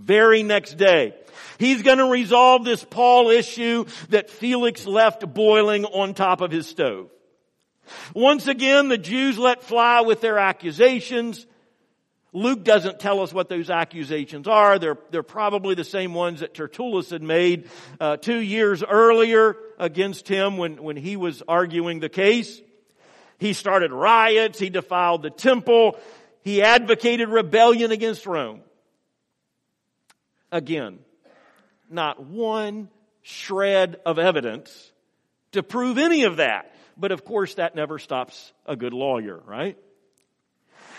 Very 0.00 0.42
next 0.42 0.74
day. 0.78 1.14
He's 1.58 1.82
gonna 1.82 2.06
resolve 2.06 2.64
this 2.64 2.82
Paul 2.82 3.30
issue 3.30 3.84
that 4.08 4.30
Felix 4.30 4.86
left 4.86 5.32
boiling 5.34 5.84
on 5.84 6.14
top 6.14 6.40
of 6.40 6.50
his 6.50 6.66
stove. 6.66 7.10
Once 8.14 8.46
again, 8.46 8.88
the 8.88 8.98
Jews 8.98 9.38
let 9.38 9.62
fly 9.62 10.00
with 10.00 10.20
their 10.20 10.38
accusations. 10.38 11.46
Luke 12.32 12.64
doesn't 12.64 13.00
tell 13.00 13.20
us 13.20 13.32
what 13.32 13.48
those 13.48 13.68
accusations 13.70 14.46
are. 14.46 14.78
They're, 14.78 14.96
they're 15.10 15.22
probably 15.22 15.74
the 15.74 15.84
same 15.84 16.14
ones 16.14 16.40
that 16.40 16.54
Tertullus 16.54 17.10
had 17.10 17.22
made 17.22 17.68
uh, 18.00 18.16
two 18.16 18.38
years 18.38 18.84
earlier 18.84 19.56
against 19.78 20.28
him 20.28 20.56
when, 20.56 20.82
when 20.82 20.96
he 20.96 21.16
was 21.16 21.42
arguing 21.46 21.98
the 21.98 22.08
case. 22.08 22.60
He 23.38 23.52
started 23.52 23.92
riots. 23.92 24.58
He 24.58 24.70
defiled 24.70 25.22
the 25.22 25.30
temple. 25.30 25.98
He 26.42 26.62
advocated 26.62 27.28
rebellion 27.28 27.90
against 27.90 28.26
Rome. 28.26 28.60
Again, 30.52 30.98
not 31.88 32.22
one 32.22 32.88
shred 33.22 34.00
of 34.06 34.18
evidence 34.18 34.92
to 35.52 35.62
prove 35.62 35.98
any 35.98 36.24
of 36.24 36.36
that. 36.36 36.74
But 36.96 37.12
of 37.12 37.24
course 37.24 37.54
that 37.54 37.74
never 37.74 37.98
stops 37.98 38.52
a 38.66 38.76
good 38.76 38.92
lawyer, 38.92 39.40
right? 39.46 39.78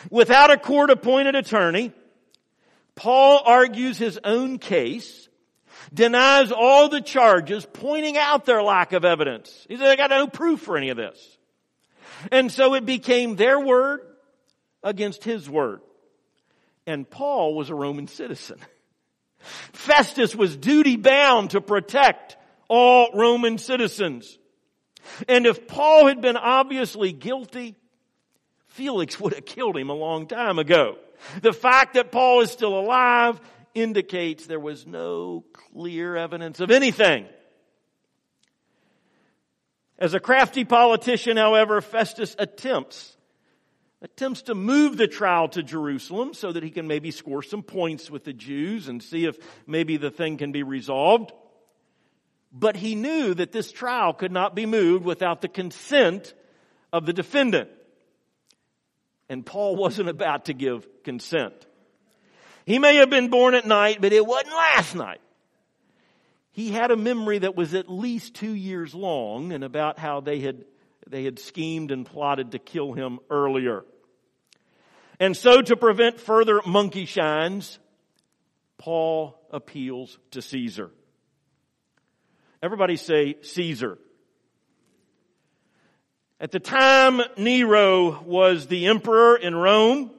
Without 0.10 0.50
a 0.50 0.58
court 0.58 0.89
appointed 0.89 1.36
attorney, 1.36 1.91
Paul 2.96 3.41
argues 3.46 3.98
his 3.98 4.20
own 4.24 4.58
case, 4.58 5.29
denies 5.93 6.51
all 6.51 6.89
the 6.89 7.01
charges, 7.01 7.67
pointing 7.72 8.17
out 8.17 8.46
their 8.46 8.63
lack 8.63 8.93
of 8.93 9.05
evidence. 9.05 9.65
He 9.70 9.77
said, 9.77 9.88
I 9.88 9.96
got 9.96 10.10
no 10.10 10.27
proof 10.27 10.62
for 10.62 10.75
any 10.75 10.89
of 10.89 10.98
this. 10.98 11.38
And 12.31 12.51
so 12.51 12.74
it 12.74 12.86
became 12.86 13.36
their 13.36 13.60
word 13.60 14.01
against 14.84 15.24
his 15.24 15.50
word. 15.50 15.81
And 16.88 17.10
Paul 17.10 17.55
was 17.55 17.70
a 17.70 17.75
Roman 17.75 18.08
citizen. 18.08 18.60
Festus 19.42 20.36
was 20.36 20.56
duty 20.56 20.96
bound 20.96 21.52
to 21.52 21.62
protect 21.62 22.38
all 22.68 23.12
Roman 23.14 23.58
citizens. 23.58 24.38
And 25.28 25.46
if 25.46 25.68
Paul 25.68 26.08
had 26.08 26.22
been 26.22 26.38
obviously 26.38 27.12
guilty, 27.12 27.76
Felix 28.68 29.20
would 29.20 29.34
have 29.34 29.46
killed 29.46 29.78
him 29.78 29.90
a 29.90 29.96
long 29.96 30.28
time 30.28 30.60
ago. 30.60 30.98
The 31.42 31.54
fact 31.54 31.96
that 31.96 32.12
Paul 32.12 32.42
is 32.42 32.52
still 32.52 32.78
alive 32.78 33.40
indicates 33.74 34.46
there 34.46 34.60
was 34.60 34.86
no 34.86 35.46
clear 35.54 36.16
evidence 36.16 36.60
of 36.60 36.72
anything. 36.72 37.26
As 39.98 40.14
a 40.14 40.20
crafty 40.20 40.66
politician, 40.66 41.38
however, 41.38 41.80
Festus 41.80 42.36
attempts 42.40 43.16
attempts 44.01 44.43
to 44.43 44.55
move 44.55 44.98
the 44.98 45.08
trial 45.08 45.48
to 45.50 45.62
Jerusalem 45.62 46.34
so 46.34 46.51
that 46.51 46.63
he 46.63 46.72
can 46.72 46.88
maybe 46.88 47.12
score 47.12 47.43
some 47.43 47.62
points 47.62 48.10
with 48.10 48.24
the 48.24 48.34
Jews 48.34 48.88
and 48.88 49.01
see 49.01 49.25
if 49.25 49.38
maybe 49.67 49.98
the 49.98 50.10
thing 50.10 50.38
can 50.38 50.51
be 50.51 50.63
resolved. 50.63 51.31
But 52.51 52.75
he 52.75 52.96
knew 52.96 53.34
that 53.36 53.51
this 53.51 53.72
trial 53.72 54.13
could 54.13 54.31
not 54.31 54.55
be 54.55 54.65
moved 54.65 55.05
without 55.05 55.41
the 55.41 55.48
consent 55.48 56.34
of 56.91 57.05
the 57.05 57.13
defendant. 57.13 57.70
And 59.29 59.46
Paul 59.46 59.75
wasn't 59.77 60.10
about 60.10 60.46
to 60.46 60.53
give 60.53 60.88
consent. 61.03 61.53
He 62.65 62.79
may 62.79 62.96
have 62.96 63.10
been 63.10 63.29
born 63.29 63.53
at 63.53 63.65
night, 63.65 64.00
but 64.01 64.13
it 64.13 64.25
wasn't 64.25 64.53
last 64.53 64.96
night. 64.96 65.22
He 66.51 66.72
had 66.72 66.91
a 66.91 66.98
memory 66.98 67.39
that 67.39 67.55
was 67.55 67.74
at 67.74 67.89
least 67.89 68.36
two 68.36 68.53
years 68.53 68.93
long 68.93 69.53
and 69.53 69.63
about 69.63 69.98
how 69.98 70.20
they 70.20 70.39
had, 70.39 70.65
they 71.08 71.24
had 71.24 71.39
schemed 71.39 71.91
and 71.91 72.05
plotted 72.05 72.51
to 72.51 72.60
kill 72.60 72.91
him 72.91 73.20
earlier. 73.29 73.84
And 75.22 75.38
so 75.38 75.62
to 75.62 75.78
prevent 75.78 76.20
further 76.20 76.62
monkey 76.66 77.06
shines, 77.06 77.78
Paul 78.80 79.40
appeals 79.51 80.18
to 80.32 80.42
Caesar. 80.42 80.90
Everybody 82.63 82.98
say 82.98 83.36
Caesar. 83.44 84.00
At 86.40 86.50
the 86.50 86.60
time, 86.60 87.22
Nero 87.38 88.24
was 88.24 88.66
the 88.66 88.88
emperor 88.88 89.36
in 89.36 89.56
Rome, 89.56 90.10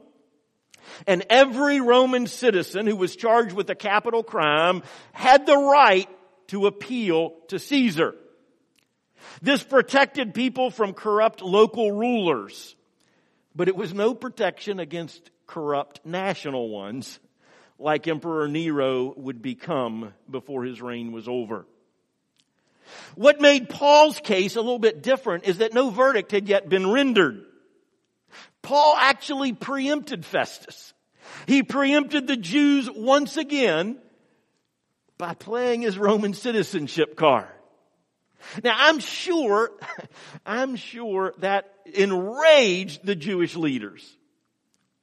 and 1.09 1.27
every 1.29 1.81
Roman 1.81 2.29
citizen 2.29 2.87
who 2.87 2.95
was 2.95 3.17
charged 3.17 3.57
with 3.57 3.69
a 3.71 3.75
capital 3.75 4.23
crime 4.23 4.85
had 5.11 5.47
the 5.47 5.59
right 5.59 6.09
to 6.47 6.69
appeal 6.69 7.35
to 7.49 7.59
Caesar. 7.59 8.15
This 9.43 9.65
protected 9.65 10.33
people 10.33 10.71
from 10.71 10.93
corrupt 10.93 11.43
local 11.43 11.91
rulers, 11.91 12.77
but 13.55 13.69
it 13.69 13.77
was 13.77 13.93
no 13.93 14.15
protection 14.15 14.81
against 14.81 15.31
corrupt 15.47 16.01
national 16.05 16.69
ones 16.69 17.21
like 17.79 18.07
Emperor 18.07 18.49
Nero 18.49 19.13
would 19.17 19.43
become 19.43 20.15
before 20.31 20.65
his 20.65 20.81
reign 20.81 21.13
was 21.13 21.29
over. 21.29 21.67
What 23.15 23.41
made 23.41 23.69
Paul's 23.69 24.21
case 24.21 24.57
a 24.57 24.61
little 24.61 24.79
bit 24.79 25.03
different 25.03 25.45
is 25.45 25.59
that 25.59 25.75
no 25.75 25.91
verdict 25.91 26.31
had 26.31 26.49
yet 26.49 26.69
been 26.69 26.91
rendered. 26.91 27.45
Paul 28.63 28.95
actually 28.97 29.53
preempted 29.53 30.25
Festus. 30.25 30.95
He 31.47 31.63
preempted 31.63 32.27
the 32.27 32.37
Jews 32.37 32.89
once 32.91 33.37
again 33.37 33.99
by 35.19 35.35
playing 35.35 35.83
his 35.83 35.99
Roman 35.99 36.35
citizenship 36.35 37.17
card. 37.17 37.49
Now 38.63 38.77
I'm 38.77 38.99
sure, 38.99 39.71
I'm 40.47 40.77
sure 40.77 41.35
that 41.39 41.73
enraged 41.95 43.05
the 43.05 43.15
Jewish 43.15 43.57
leaders. 43.57 44.17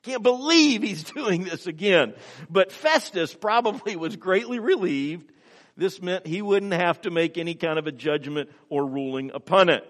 Can't 0.04 0.24
believe 0.24 0.82
he's 0.82 1.04
doing 1.16 1.44
this 1.44 1.68
again. 1.68 2.14
But 2.50 2.72
Festus 2.72 3.34
probably 3.34 3.96
was 3.96 4.16
greatly 4.16 4.60
relieved 4.60 5.32
this 5.80 6.02
meant 6.02 6.28
he 6.28 6.42
wouldn't 6.42 6.74
have 6.74 7.02
to 7.02 7.10
make 7.10 7.38
any 7.38 7.56
kind 7.56 7.80
of 7.80 7.88
a 7.88 7.92
judgment 7.92 8.50
or 8.68 8.86
ruling 8.86 9.32
upon 9.34 9.70
it. 9.70 9.84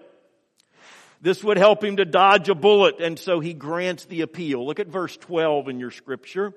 This 1.20 1.44
would 1.44 1.58
help 1.58 1.84
him 1.84 1.96
to 1.96 2.04
dodge 2.04 2.48
a 2.48 2.54
bullet, 2.54 3.00
and 3.00 3.18
so 3.18 3.40
he 3.40 3.52
grants 3.52 4.06
the 4.06 4.22
appeal. 4.22 4.64
Look 4.64 4.80
at 4.80 4.86
verse 4.86 5.16
12 5.16 5.68
in 5.68 5.80
your 5.80 5.90
scripture. 5.90 6.54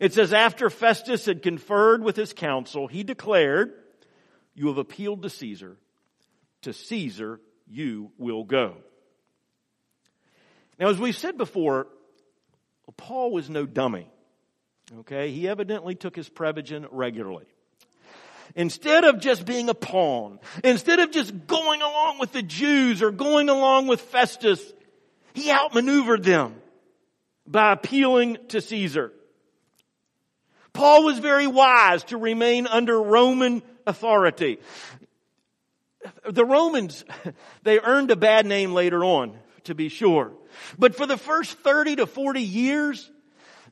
It 0.00 0.12
says, 0.12 0.32
After 0.32 0.68
Festus 0.68 1.24
had 1.24 1.42
conferred 1.42 2.02
with 2.02 2.16
his 2.16 2.32
council, 2.34 2.88
he 2.88 3.04
declared, 3.04 3.72
You 4.58 4.66
have 4.66 4.78
appealed 4.78 5.22
to 5.22 5.30
Caesar. 5.30 5.76
To 6.62 6.72
Caesar 6.72 7.40
you 7.68 8.10
will 8.18 8.42
go. 8.42 8.74
Now, 10.80 10.88
as 10.88 10.98
we've 10.98 11.16
said 11.16 11.38
before, 11.38 11.86
Paul 12.96 13.30
was 13.30 13.48
no 13.48 13.66
dummy. 13.66 14.10
Okay? 15.00 15.30
He 15.30 15.46
evidently 15.46 15.94
took 15.94 16.16
his 16.16 16.28
Prevagen 16.28 16.88
regularly. 16.90 17.44
Instead 18.56 19.04
of 19.04 19.20
just 19.20 19.46
being 19.46 19.68
a 19.68 19.74
pawn, 19.74 20.40
instead 20.64 20.98
of 20.98 21.12
just 21.12 21.46
going 21.46 21.80
along 21.80 22.18
with 22.18 22.32
the 22.32 22.42
Jews 22.42 23.00
or 23.00 23.12
going 23.12 23.48
along 23.48 23.86
with 23.86 24.00
Festus, 24.00 24.60
he 25.34 25.52
outmaneuvered 25.52 26.24
them 26.24 26.56
by 27.46 27.74
appealing 27.74 28.38
to 28.48 28.60
Caesar. 28.60 29.12
Paul 30.72 31.04
was 31.04 31.20
very 31.20 31.46
wise 31.46 32.02
to 32.04 32.16
remain 32.16 32.66
under 32.66 33.00
Roman 33.00 33.62
authority. 33.88 34.58
The 36.28 36.44
Romans, 36.44 37.04
they 37.62 37.80
earned 37.80 38.10
a 38.10 38.16
bad 38.16 38.46
name 38.46 38.72
later 38.72 39.04
on, 39.04 39.36
to 39.64 39.74
be 39.74 39.88
sure. 39.88 40.32
But 40.78 40.94
for 40.94 41.06
the 41.06 41.16
first 41.16 41.58
30 41.58 41.96
to 41.96 42.06
40 42.06 42.40
years, 42.40 43.10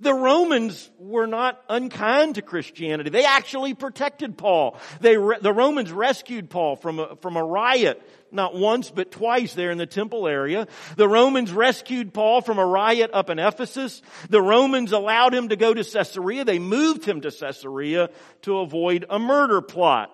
the 0.00 0.12
Romans 0.12 0.90
were 0.98 1.26
not 1.26 1.62
unkind 1.68 2.34
to 2.34 2.42
Christianity. 2.42 3.10
They 3.10 3.24
actually 3.24 3.74
protected 3.74 4.36
Paul. 4.36 4.78
They, 5.00 5.14
the 5.14 5.52
Romans 5.54 5.90
rescued 5.90 6.50
Paul 6.50 6.76
from 6.76 6.98
a, 6.98 7.16
from 7.16 7.36
a 7.36 7.44
riot, 7.44 8.02
not 8.36 8.54
once, 8.54 8.90
but 8.90 9.10
twice 9.10 9.54
there 9.54 9.70
in 9.70 9.78
the 9.78 9.86
temple 9.86 10.28
area. 10.28 10.68
The 10.96 11.08
Romans 11.08 11.50
rescued 11.50 12.14
Paul 12.14 12.40
from 12.40 12.58
a 12.58 12.66
riot 12.66 13.10
up 13.12 13.30
in 13.30 13.38
Ephesus. 13.38 14.02
The 14.30 14.40
Romans 14.40 14.92
allowed 14.92 15.34
him 15.34 15.48
to 15.48 15.56
go 15.56 15.74
to 15.74 15.82
Caesarea. 15.82 16.44
They 16.44 16.60
moved 16.60 17.04
him 17.04 17.22
to 17.22 17.30
Caesarea 17.30 18.10
to 18.42 18.58
avoid 18.58 19.04
a 19.10 19.18
murder 19.18 19.60
plot. 19.60 20.12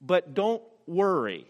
But 0.00 0.34
don't 0.34 0.62
worry. 0.86 1.46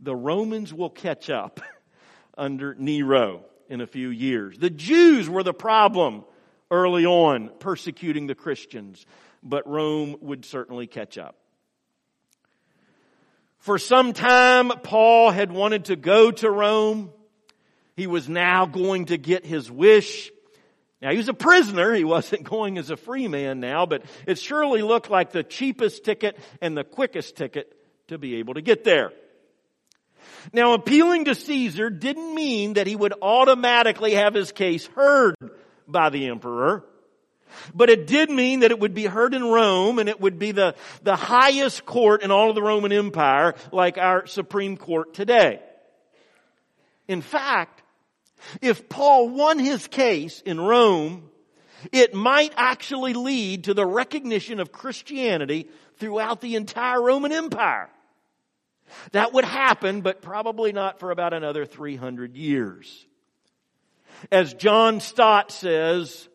The 0.00 0.16
Romans 0.16 0.74
will 0.74 0.90
catch 0.90 1.30
up 1.30 1.60
under 2.36 2.74
Nero 2.74 3.44
in 3.68 3.80
a 3.80 3.86
few 3.86 4.08
years. 4.08 4.58
The 4.58 4.70
Jews 4.70 5.28
were 5.28 5.42
the 5.42 5.54
problem 5.54 6.24
early 6.70 7.06
on, 7.06 7.50
persecuting 7.58 8.26
the 8.26 8.34
Christians, 8.34 9.06
but 9.42 9.66
Rome 9.66 10.16
would 10.20 10.44
certainly 10.44 10.86
catch 10.86 11.18
up. 11.18 11.39
For 13.60 13.78
some 13.78 14.14
time, 14.14 14.70
Paul 14.82 15.30
had 15.30 15.52
wanted 15.52 15.86
to 15.86 15.96
go 15.96 16.30
to 16.30 16.50
Rome. 16.50 17.12
He 17.94 18.06
was 18.06 18.26
now 18.26 18.64
going 18.64 19.06
to 19.06 19.18
get 19.18 19.44
his 19.44 19.70
wish. 19.70 20.30
Now 21.02 21.10
he 21.10 21.18
was 21.18 21.28
a 21.28 21.34
prisoner. 21.34 21.92
He 21.94 22.04
wasn't 22.04 22.44
going 22.50 22.78
as 22.78 22.88
a 22.88 22.96
free 22.96 23.28
man 23.28 23.60
now, 23.60 23.84
but 23.84 24.02
it 24.26 24.38
surely 24.38 24.80
looked 24.80 25.10
like 25.10 25.32
the 25.32 25.42
cheapest 25.42 26.04
ticket 26.04 26.38
and 26.62 26.76
the 26.76 26.84
quickest 26.84 27.36
ticket 27.36 27.76
to 28.08 28.16
be 28.16 28.36
able 28.36 28.54
to 28.54 28.62
get 28.62 28.82
there. 28.82 29.12
Now 30.54 30.72
appealing 30.72 31.26
to 31.26 31.34
Caesar 31.34 31.90
didn't 31.90 32.34
mean 32.34 32.74
that 32.74 32.86
he 32.86 32.96
would 32.96 33.12
automatically 33.20 34.14
have 34.14 34.32
his 34.32 34.52
case 34.52 34.86
heard 34.86 35.34
by 35.86 36.08
the 36.08 36.28
emperor. 36.28 36.84
But 37.74 37.90
it 37.90 38.06
did 38.06 38.30
mean 38.30 38.60
that 38.60 38.70
it 38.70 38.78
would 38.78 38.94
be 38.94 39.06
heard 39.06 39.34
in 39.34 39.44
Rome 39.44 39.98
and 39.98 40.08
it 40.08 40.20
would 40.20 40.38
be 40.38 40.52
the, 40.52 40.74
the 41.02 41.16
highest 41.16 41.86
court 41.86 42.22
in 42.22 42.30
all 42.30 42.48
of 42.48 42.54
the 42.54 42.62
Roman 42.62 42.92
Empire, 42.92 43.54
like 43.72 43.98
our 43.98 44.26
Supreme 44.26 44.76
Court 44.76 45.14
today. 45.14 45.60
In 47.08 47.22
fact, 47.22 47.82
if 48.62 48.88
Paul 48.88 49.28
won 49.28 49.58
his 49.58 49.86
case 49.86 50.40
in 50.40 50.60
Rome, 50.60 51.30
it 51.92 52.14
might 52.14 52.52
actually 52.56 53.14
lead 53.14 53.64
to 53.64 53.74
the 53.74 53.86
recognition 53.86 54.60
of 54.60 54.72
Christianity 54.72 55.68
throughout 55.96 56.40
the 56.40 56.56
entire 56.56 57.02
Roman 57.02 57.32
Empire. 57.32 57.90
That 59.12 59.32
would 59.32 59.44
happen, 59.44 60.00
but 60.00 60.22
probably 60.22 60.72
not 60.72 60.98
for 60.98 61.10
about 61.10 61.32
another 61.32 61.64
300 61.64 62.36
years. 62.36 63.06
As 64.30 64.52
John 64.54 65.00
Stott 65.00 65.52
says, 65.52 66.28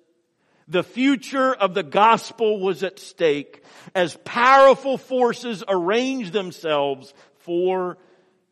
the 0.67 0.83
future 0.83 1.53
of 1.53 1.73
the 1.73 1.83
gospel 1.83 2.59
was 2.59 2.83
at 2.83 2.99
stake 2.99 3.63
as 3.93 4.17
powerful 4.25 4.97
forces 4.97 5.63
arranged 5.67 6.33
themselves 6.33 7.13
for 7.39 7.97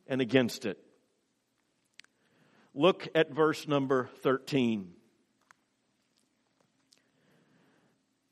and 0.07 0.21
against 0.21 0.65
it. 0.65 0.77
Look 2.75 3.07
at 3.15 3.31
verse 3.31 3.67
number 3.67 4.09
13. 4.21 4.91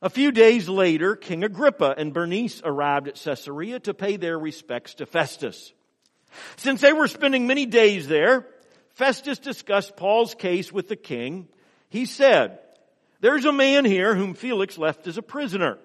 A 0.03 0.09
few 0.09 0.31
days 0.31 0.67
later, 0.67 1.15
King 1.15 1.43
Agrippa 1.43 1.93
and 1.95 2.11
Bernice 2.11 2.61
arrived 2.65 3.07
at 3.07 3.21
Caesarea 3.23 3.79
to 3.81 3.93
pay 3.93 4.17
their 4.17 4.37
respects 4.37 4.95
to 4.95 5.05
Festus. 5.05 5.73
Since 6.57 6.81
they 6.81 6.93
were 6.93 7.07
spending 7.07 7.45
many 7.45 7.67
days 7.67 8.07
there, 8.07 8.47
Festus 8.95 9.37
discussed 9.37 9.95
Paul's 9.95 10.33
case 10.33 10.71
with 10.71 10.87
the 10.87 10.95
king. 10.95 11.47
He 11.89 12.05
said, 12.05 12.59
there's 13.21 13.45
a 13.45 13.51
man 13.51 13.85
here 13.85 14.13
whom 14.13 14.33
Felix 14.33 14.77
left 14.77 15.07
as 15.07 15.17
a 15.17 15.21
prisoner. 15.21 15.77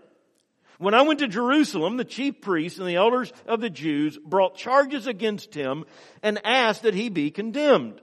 When 0.79 0.95
I 0.95 1.03
went 1.03 1.21
to 1.21 1.29
Jerusalem, 1.29 1.97
the 1.97 2.05
chief 2.05 2.41
priests 2.41 2.79
and 2.79 2.89
the 2.89 2.97
elders 2.97 3.33
of 3.47 3.61
the 3.61 3.71
Jews 3.71 4.19
brought 4.19 4.57
charges 4.57 5.07
against 5.07 5.55
him 5.55 5.85
and 6.23 6.45
asked 6.45 6.83
that 6.83 6.95
he 6.95 7.09
be 7.09 7.31
condemned. 7.31 8.01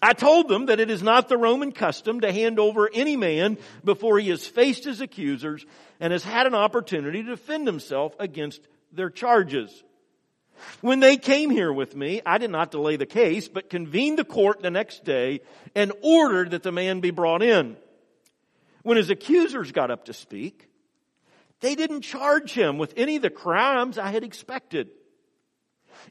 I 0.00 0.12
told 0.12 0.48
them 0.48 0.66
that 0.66 0.80
it 0.80 0.90
is 0.90 1.02
not 1.02 1.28
the 1.28 1.38
Roman 1.38 1.72
custom 1.72 2.20
to 2.20 2.32
hand 2.32 2.58
over 2.58 2.88
any 2.92 3.16
man 3.16 3.58
before 3.84 4.18
he 4.18 4.28
has 4.28 4.46
faced 4.46 4.84
his 4.84 5.00
accusers 5.00 5.64
and 5.98 6.12
has 6.12 6.22
had 6.22 6.46
an 6.46 6.54
opportunity 6.54 7.22
to 7.22 7.30
defend 7.30 7.66
himself 7.66 8.14
against 8.18 8.60
their 8.92 9.10
charges. 9.10 9.82
When 10.82 11.00
they 11.00 11.16
came 11.16 11.50
here 11.50 11.72
with 11.72 11.96
me, 11.96 12.20
I 12.24 12.38
did 12.38 12.50
not 12.50 12.70
delay 12.70 12.96
the 12.96 13.06
case, 13.06 13.48
but 13.48 13.70
convened 13.70 14.18
the 14.18 14.24
court 14.24 14.62
the 14.62 14.70
next 14.70 15.04
day 15.04 15.40
and 15.74 15.92
ordered 16.02 16.52
that 16.52 16.62
the 16.62 16.72
man 16.72 17.00
be 17.00 17.10
brought 17.10 17.42
in. 17.42 17.76
When 18.82 18.96
his 18.96 19.10
accusers 19.10 19.72
got 19.72 19.90
up 19.90 20.06
to 20.06 20.12
speak, 20.12 20.68
they 21.60 21.74
didn't 21.74 22.02
charge 22.02 22.52
him 22.52 22.78
with 22.78 22.94
any 22.96 23.16
of 23.16 23.22
the 23.22 23.30
crimes 23.30 23.98
I 23.98 24.10
had 24.10 24.24
expected. 24.24 24.88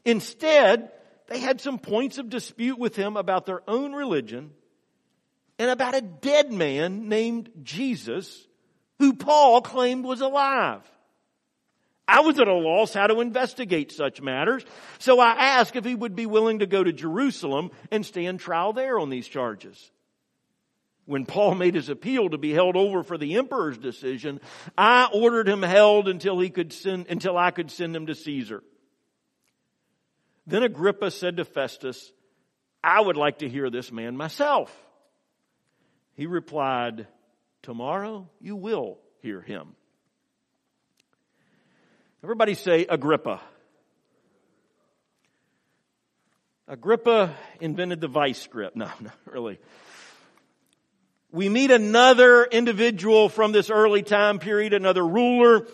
Instead, 0.04 0.90
they 1.28 1.38
had 1.38 1.60
some 1.60 1.78
points 1.78 2.18
of 2.18 2.28
dispute 2.28 2.78
with 2.78 2.96
him 2.96 3.16
about 3.16 3.46
their 3.46 3.62
own 3.68 3.92
religion 3.92 4.50
and 5.58 5.70
about 5.70 5.94
a 5.94 6.00
dead 6.00 6.52
man 6.52 7.08
named 7.08 7.50
Jesus 7.62 8.46
who 8.98 9.14
Paul 9.14 9.62
claimed 9.62 10.04
was 10.04 10.20
alive. 10.20 10.82
I 12.06 12.20
was 12.20 12.40
at 12.40 12.48
a 12.48 12.54
loss 12.54 12.94
how 12.94 13.06
to 13.06 13.20
investigate 13.20 13.92
such 13.92 14.22
matters, 14.22 14.64
so 14.98 15.20
I 15.20 15.32
asked 15.32 15.76
if 15.76 15.84
he 15.84 15.94
would 15.94 16.16
be 16.16 16.24
willing 16.24 16.60
to 16.60 16.66
go 16.66 16.82
to 16.82 16.92
Jerusalem 16.92 17.70
and 17.90 18.04
stand 18.04 18.40
trial 18.40 18.72
there 18.72 18.98
on 18.98 19.10
these 19.10 19.28
charges. 19.28 19.90
When 21.08 21.24
Paul 21.24 21.54
made 21.54 21.74
his 21.74 21.88
appeal 21.88 22.28
to 22.28 22.36
be 22.36 22.52
held 22.52 22.76
over 22.76 23.02
for 23.02 23.16
the 23.16 23.36
emperor's 23.36 23.78
decision, 23.78 24.42
I 24.76 25.08
ordered 25.10 25.48
him 25.48 25.62
held 25.62 26.06
until 26.06 26.38
he 26.38 26.50
could 26.50 26.70
send, 26.70 27.06
until 27.08 27.34
I 27.34 27.50
could 27.50 27.70
send 27.70 27.96
him 27.96 28.08
to 28.08 28.14
Caesar. 28.14 28.62
Then 30.46 30.64
Agrippa 30.64 31.10
said 31.10 31.38
to 31.38 31.46
Festus, 31.46 32.12
I 32.84 33.00
would 33.00 33.16
like 33.16 33.38
to 33.38 33.48
hear 33.48 33.70
this 33.70 33.90
man 33.90 34.18
myself. 34.18 34.70
He 36.12 36.26
replied, 36.26 37.06
Tomorrow 37.62 38.28
you 38.38 38.56
will 38.56 38.98
hear 39.22 39.40
him. 39.40 39.76
Everybody 42.22 42.52
say 42.52 42.84
Agrippa. 42.86 43.40
Agrippa 46.66 47.34
invented 47.62 48.02
the 48.02 48.08
vice 48.08 48.46
grip. 48.46 48.76
No, 48.76 48.90
not 49.00 49.16
really. 49.24 49.58
We 51.30 51.50
meet 51.50 51.70
another 51.70 52.44
individual 52.44 53.28
from 53.28 53.52
this 53.52 53.68
early 53.68 54.02
time 54.02 54.38
period, 54.38 54.72
another 54.72 55.06
ruler. 55.06 55.66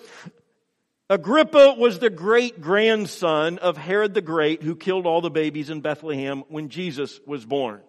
Agrippa 1.09 1.77
was 1.79 1.99
the 1.99 2.11
great 2.11 2.61
grandson 2.61 3.59
of 3.59 3.77
Herod 3.77 4.15
the 4.15 4.21
Great 4.21 4.63
who 4.63 4.75
killed 4.75 5.07
all 5.07 5.21
the 5.21 5.31
babies 5.31 5.71
in 5.71 5.81
Bethlehem 5.81 6.43
when 6.49 6.71
Jesus 6.71 7.21
was 7.27 7.45
born. 7.45 7.83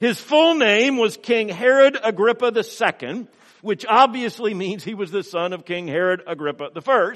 His 0.00 0.20
full 0.20 0.54
name 0.54 0.98
was 0.98 1.16
King 1.16 1.48
Herod 1.48 1.96
Agrippa 2.02 2.52
II, 2.54 3.26
which 3.62 3.86
obviously 3.88 4.52
means 4.52 4.84
he 4.84 4.94
was 4.94 5.10
the 5.10 5.22
son 5.22 5.52
of 5.54 5.64
King 5.64 5.88
Herod 5.88 6.22
Agrippa 6.26 6.70
I. 6.76 7.14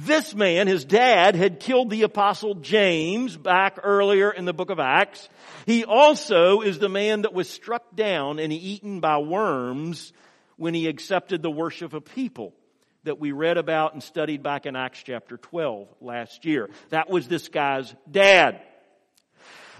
This 0.00 0.32
man, 0.32 0.68
his 0.68 0.84
dad, 0.84 1.34
had 1.34 1.58
killed 1.58 1.90
the 1.90 2.02
apostle 2.02 2.54
James 2.54 3.36
back 3.36 3.80
earlier 3.82 4.30
in 4.30 4.44
the 4.44 4.52
book 4.52 4.70
of 4.70 4.78
Acts. 4.78 5.28
He 5.66 5.84
also 5.84 6.60
is 6.60 6.78
the 6.78 6.88
man 6.88 7.22
that 7.22 7.34
was 7.34 7.50
struck 7.50 7.96
down 7.96 8.38
and 8.38 8.52
eaten 8.52 9.00
by 9.00 9.18
worms 9.18 10.12
when 10.56 10.72
he 10.72 10.86
accepted 10.86 11.42
the 11.42 11.50
worship 11.50 11.94
of 11.94 12.04
people 12.04 12.54
that 13.02 13.18
we 13.18 13.32
read 13.32 13.56
about 13.56 13.94
and 13.94 14.00
studied 14.00 14.40
back 14.40 14.66
in 14.66 14.76
Acts 14.76 15.02
chapter 15.02 15.36
12 15.36 15.88
last 16.00 16.44
year. 16.44 16.70
That 16.90 17.10
was 17.10 17.26
this 17.26 17.48
guy's 17.48 17.92
dad. 18.08 18.60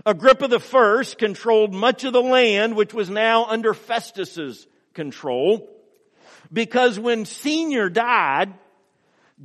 Agrippa 0.05 0.49
the 0.49 0.59
first 0.59 1.19
controlled 1.19 1.73
much 1.73 2.03
of 2.03 2.13
the 2.13 2.23
land 2.23 2.75
which 2.75 2.93
was 2.93 3.09
now 3.09 3.45
under 3.45 3.73
Festus's 3.73 4.67
control 4.95 5.71
because 6.53 6.99
when 6.99 7.25
senior 7.25 7.89
died, 7.89 8.53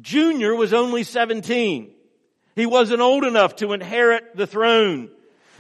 junior 0.02 0.56
was 0.56 0.74
only 0.74 1.04
17. 1.04 1.92
He 2.56 2.66
wasn't 2.66 3.02
old 3.02 3.24
enough 3.24 3.56
to 3.58 3.74
inherit 3.74 4.36
the 4.36 4.48
throne. 4.48 5.10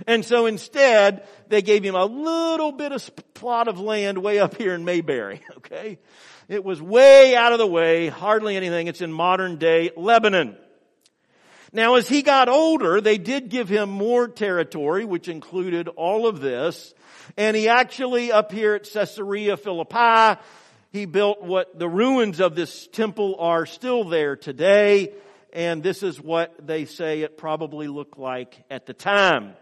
And 0.08 0.26
so 0.26 0.46
instead, 0.46 1.28
they 1.48 1.62
gave 1.62 1.84
him 1.84 1.96
a 1.96 2.06
little 2.06 2.72
bit 2.72 2.92
of 2.92 3.10
plot 3.34 3.68
of 3.68 3.80
land 3.80 4.18
way 4.18 4.40
up 4.40 4.58
here 4.58 4.74
in 4.74 4.86
Mayberry, 4.86 5.42
okay? 5.58 6.00
It 6.48 6.64
was 6.64 6.82
way 6.82 7.36
out 7.36 7.54
of 7.54 7.60
the 7.60 7.68
way, 7.68 8.10
hardly 8.10 8.56
anything. 8.56 8.88
It's 8.88 9.02
in 9.02 9.12
modern 9.12 9.58
day 9.58 9.92
Lebanon. 9.96 10.58
Now 11.72 11.96
as 11.96 12.08
he 12.08 12.22
got 12.22 12.50
older, 12.50 13.02
they 13.02 13.18
did 13.18 13.50
give 13.50 13.70
him 13.70 13.90
more 13.90 14.28
territory, 14.28 15.06
which 15.06 15.28
included 15.28 15.88
all 15.88 16.28
of 16.28 16.40
this. 16.40 16.94
And 17.38 17.56
he 17.56 17.70
actually, 17.70 18.32
up 18.32 18.52
here 18.52 18.76
at 18.76 18.92
Caesarea 18.92 19.58
Philippi, 19.58 20.40
he 20.94 21.06
built 21.06 21.42
what 21.42 21.78
the 21.78 21.90
ruins 21.90 22.40
of 22.40 22.54
this 22.56 22.88
temple 22.88 23.36
are 23.40 23.66
still 23.66 24.04
there 24.04 24.36
today. 24.36 25.12
And 25.52 25.82
this 25.82 26.04
is 26.04 26.22
what 26.22 26.54
they 26.66 26.86
say 26.86 27.22
it 27.22 27.36
probably 27.36 27.88
looked 27.88 28.20
like 28.20 28.64
at 28.70 28.86
the 28.86 28.94
time. 28.94 29.56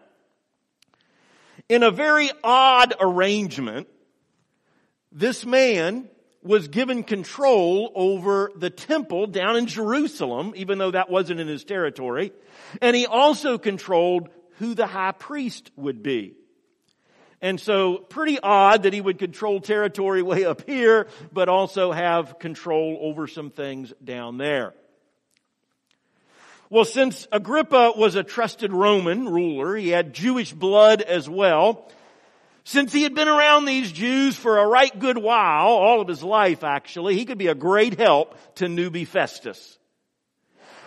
In 1.70 1.84
a 1.84 1.92
very 1.92 2.30
odd 2.44 2.94
arrangement, 3.00 3.88
this 5.14 5.46
man 5.46 6.10
was 6.44 6.68
given 6.68 7.04
control 7.04 7.94
over 7.96 8.52
the 8.58 8.70
temple 8.70 9.28
down 9.28 9.56
in 9.56 9.68
Jerusalem, 9.68 10.52
even 10.58 10.80
though 10.80 10.92
that 10.92 11.10
wasn't 11.10 11.40
in 11.40 11.48
his 11.48 11.64
territory. 11.64 12.34
And 12.82 12.94
he 12.94 13.06
also 13.06 13.58
controlled 13.58 14.28
who 14.58 14.76
the 14.76 14.88
high 14.88 15.14
priest 15.14 15.72
would 15.78 16.04
be. 16.04 16.36
And 17.42 17.60
so 17.60 17.98
pretty 17.98 18.40
odd 18.40 18.84
that 18.84 18.94
he 18.94 19.02
would 19.02 19.18
control 19.18 19.60
territory 19.60 20.22
way 20.22 20.46
up 20.46 20.68
here, 20.68 21.08
but 21.34 21.50
also 21.50 21.92
have 21.92 22.38
control 22.38 23.00
over 23.02 23.28
some 23.28 23.50
things 23.50 23.92
down 24.04 24.38
there. 24.38 24.74
Well, 26.70 26.86
since 26.86 27.28
Agrippa 27.32 27.94
was 27.98 28.16
a 28.16 28.24
trusted 28.24 28.72
Roman 28.72 29.28
ruler, 29.28 29.76
he 29.76 29.90
had 29.90 30.14
Jewish 30.14 30.54
blood 30.54 31.02
as 31.02 31.30
well. 31.30 31.92
Since 32.64 32.94
he 32.94 33.02
had 33.04 33.16
been 33.16 33.28
around 33.28 33.66
these 33.66 33.92
Jews 33.92 34.38
for 34.38 34.60
a 34.60 34.68
right 34.68 34.98
good 34.98 35.18
while, 35.18 35.68
all 35.68 36.00
of 36.00 36.08
his 36.08 36.24
life 36.24 36.64
actually, 36.64 37.16
he 37.16 37.26
could 37.26 37.40
be 37.40 37.48
a 37.48 37.56
great 37.56 38.00
help 38.00 38.38
to 38.56 38.68
newbie 38.68 39.08
Festus. 39.08 39.80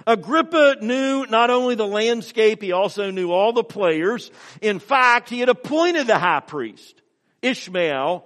Agrippa 0.06 0.76
knew 0.80 1.26
not 1.26 1.50
only 1.50 1.74
the 1.74 1.86
landscape, 1.86 2.62
he 2.62 2.72
also 2.72 3.10
knew 3.10 3.32
all 3.32 3.52
the 3.52 3.64
players. 3.64 4.30
In 4.60 4.78
fact, 4.78 5.30
he 5.30 5.40
had 5.40 5.48
appointed 5.48 6.06
the 6.06 6.18
high 6.18 6.40
priest, 6.40 7.00
Ishmael, 7.40 8.24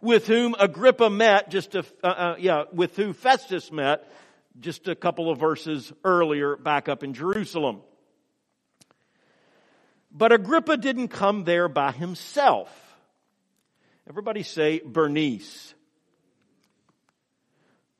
with 0.00 0.26
whom 0.26 0.56
Agrippa 0.58 1.08
met 1.08 1.50
just 1.50 1.74
a, 1.74 1.84
uh, 2.02 2.06
uh, 2.06 2.36
yeah, 2.38 2.64
with 2.72 2.96
who 2.96 3.12
Festus 3.12 3.70
met 3.70 4.10
just 4.58 4.88
a 4.88 4.96
couple 4.96 5.30
of 5.30 5.38
verses 5.38 5.92
earlier 6.04 6.56
back 6.56 6.88
up 6.88 7.04
in 7.04 7.14
Jerusalem. 7.14 7.82
But 10.10 10.32
Agrippa 10.32 10.76
didn't 10.76 11.08
come 11.08 11.44
there 11.44 11.68
by 11.68 11.92
himself. 11.92 12.68
Everybody 14.08 14.42
say 14.42 14.80
Bernice. 14.84 15.74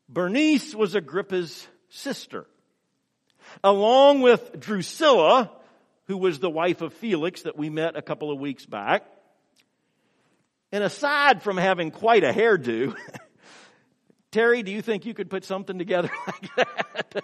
Bernice 0.08 0.74
was 0.74 0.96
Agrippa's 0.96 1.68
sister 1.88 2.46
along 3.62 4.20
with 4.20 4.58
Drusilla, 4.58 5.50
who 6.06 6.16
was 6.16 6.38
the 6.38 6.50
wife 6.50 6.80
of 6.80 6.92
Felix 6.94 7.42
that 7.42 7.56
we 7.56 7.70
met 7.70 7.96
a 7.96 8.02
couple 8.02 8.30
of 8.32 8.38
weeks 8.38 8.66
back. 8.66 9.04
And 10.72 10.84
aside 10.84 11.42
from 11.42 11.56
having 11.56 11.90
quite 11.90 12.24
a 12.24 12.32
hairdo, 12.32 12.96
Terry, 14.30 14.62
do 14.62 14.70
you 14.70 14.82
think 14.82 15.06
you 15.06 15.14
could 15.14 15.28
put 15.30 15.44
something 15.44 15.78
together 15.78 16.10
like 16.26 16.56
that? 16.56 17.22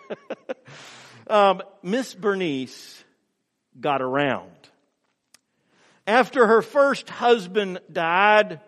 um, 1.28 1.62
Miss 1.82 2.14
Bernice 2.14 3.04
got 3.78 4.02
around. 4.02 4.50
After 6.06 6.46
her 6.46 6.62
first 6.62 7.10
husband 7.10 7.80
died, 7.92 8.60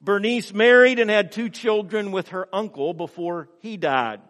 Bernice 0.00 0.52
married 0.52 0.98
and 0.98 1.10
had 1.10 1.32
two 1.32 1.48
children 1.48 2.12
with 2.12 2.28
her 2.28 2.48
uncle 2.52 2.92
before 2.92 3.48
he 3.60 3.76
died. 3.76 4.20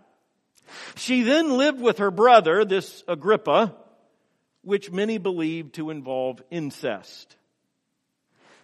She 0.95 1.23
then 1.23 1.57
lived 1.57 1.81
with 1.81 1.99
her 1.99 2.11
brother, 2.11 2.65
this 2.65 3.03
Agrippa, 3.09 3.75
which 4.63 4.91
many 4.91 5.19
believe 5.19 5.73
to 5.73 5.91
involve 5.91 6.43
incest. 6.51 7.37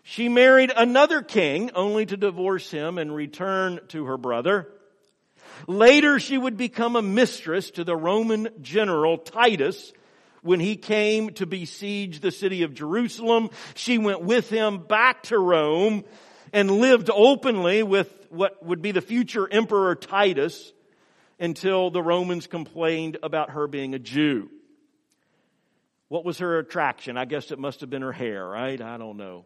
She 0.03 0.29
married 0.29 0.73
another 0.75 1.23
king 1.23 1.71
only 1.75 2.07
to 2.07 2.17
divorce 2.17 2.71
him 2.71 2.99
and 2.99 3.15
return 3.15 3.81
to 3.89 4.07
her 4.07 4.17
brother. 4.17 4.73
Later 5.67 6.19
she 6.19 6.39
would 6.39 6.57
become 6.57 6.97
a 6.97 7.03
mistress 7.03 7.71
to 7.73 7.85
the 7.85 7.97
Roman 7.97 8.49
general 8.63 9.19
Titus 9.19 9.93
when 10.43 10.61
he 10.61 10.77
came 10.77 11.31
to 11.35 11.47
besiege 11.47 12.21
the 12.21 12.31
city 12.31 12.63
of 12.63 12.75
Jerusalem. 12.75 13.51
She 13.75 13.99
went 13.99 14.23
with 14.23 14.49
him 14.49 14.79
back 14.79 15.25
to 15.25 15.39
Rome 15.39 16.05
and 16.53 16.71
lived 16.71 17.11
openly 17.13 17.83
with 17.83 18.11
what 18.31 18.65
would 18.65 18.81
be 18.81 18.93
the 18.93 19.01
future 19.01 19.49
emperor 19.51 19.95
Titus 19.95 20.73
until 21.39 21.91
the 21.91 22.03
Romans 22.03 22.47
complained 22.47 23.19
about 23.23 23.51
her 23.51 23.67
being 23.67 23.95
a 23.95 23.99
Jew. 23.99 24.51
What 26.09 26.25
was 26.25 26.39
her 26.39 26.59
attraction? 26.59 27.17
I 27.17 27.27
guess 27.27 27.51
it 27.51 27.59
must 27.59 27.83
have 27.83 27.91
been 27.91 28.03
her 28.03 28.13
hair, 28.13 28.47
right? 28.47 28.81
I 28.81 28.97
don't 28.97 29.17
know. 29.17 29.45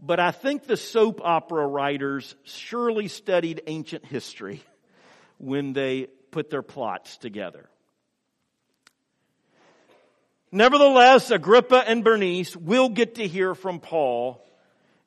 But 0.00 0.20
I 0.20 0.32
think 0.32 0.66
the 0.66 0.76
soap 0.76 1.20
opera 1.22 1.66
writers 1.66 2.34
surely 2.44 3.08
studied 3.08 3.62
ancient 3.66 4.04
history 4.04 4.62
when 5.38 5.72
they 5.72 6.08
put 6.30 6.50
their 6.50 6.62
plots 6.62 7.16
together. 7.16 7.68
Nevertheless, 10.52 11.30
Agrippa 11.30 11.82
and 11.86 12.04
Bernice 12.04 12.54
will 12.54 12.88
get 12.88 13.16
to 13.16 13.26
hear 13.26 13.54
from 13.54 13.80
Paul 13.80 14.44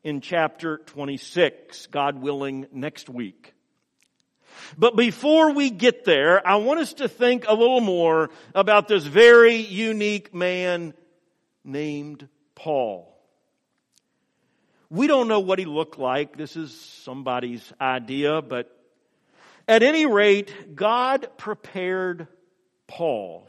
in 0.04 0.20
chapter 0.20 0.80
26, 0.80 1.88
God 1.88 2.22
willing, 2.22 2.68
next 2.74 3.10
week. 3.10 3.54
But 4.78 4.96
before 4.96 5.52
we 5.52 5.70
get 5.70 6.06
there, 6.06 6.46
I 6.46 6.56
want 6.58 6.80
us 6.80 6.93
to 6.93 7.08
think 7.08 7.46
a 7.48 7.54
little 7.54 7.82
more 7.82 8.30
about 8.56 8.88
this 8.88 9.06
very 9.06 9.56
unique 9.56 10.34
man 10.34 10.93
named 11.63 12.28
Paul. 12.56 13.13
We 14.89 15.08
don't 15.08 15.28
know 15.28 15.41
what 15.41 15.60
he 15.60 15.65
looked 15.65 16.00
like. 16.00 16.38
This 16.38 16.56
is 16.56 16.74
somebody's 17.04 17.74
idea, 17.80 18.41
but 18.41 18.74
at 19.67 19.84
any 19.84 20.06
rate, 20.06 20.76
God 20.76 21.28
prepared 21.38 22.28
Paul 22.88 23.48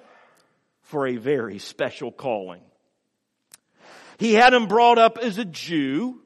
for 0.83 1.07
a 1.07 1.17
very 1.17 1.59
special 1.59 2.11
calling. 2.11 2.63
He 4.19 4.35
had 4.35 4.53
him 4.53 4.67
brought 4.67 4.99
up 4.99 5.17
as 5.19 5.39
a 5.39 5.45
Jew, 5.45 6.21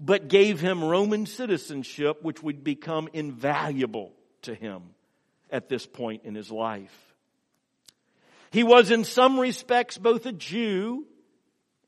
but 0.00 0.28
gave 0.28 0.60
him 0.60 0.84
Roman 0.84 1.26
citizenship, 1.26 2.22
which 2.22 2.42
would 2.42 2.62
become 2.62 3.08
invaluable 3.12 4.12
to 4.42 4.54
him 4.54 4.82
at 5.50 5.68
this 5.68 5.86
point 5.86 6.22
in 6.24 6.34
his 6.34 6.50
life. 6.50 6.94
He 8.50 8.62
was 8.62 8.90
in 8.90 9.04
some 9.04 9.38
respects 9.38 9.98
both 9.98 10.24
a 10.26 10.32
Jew 10.32 11.06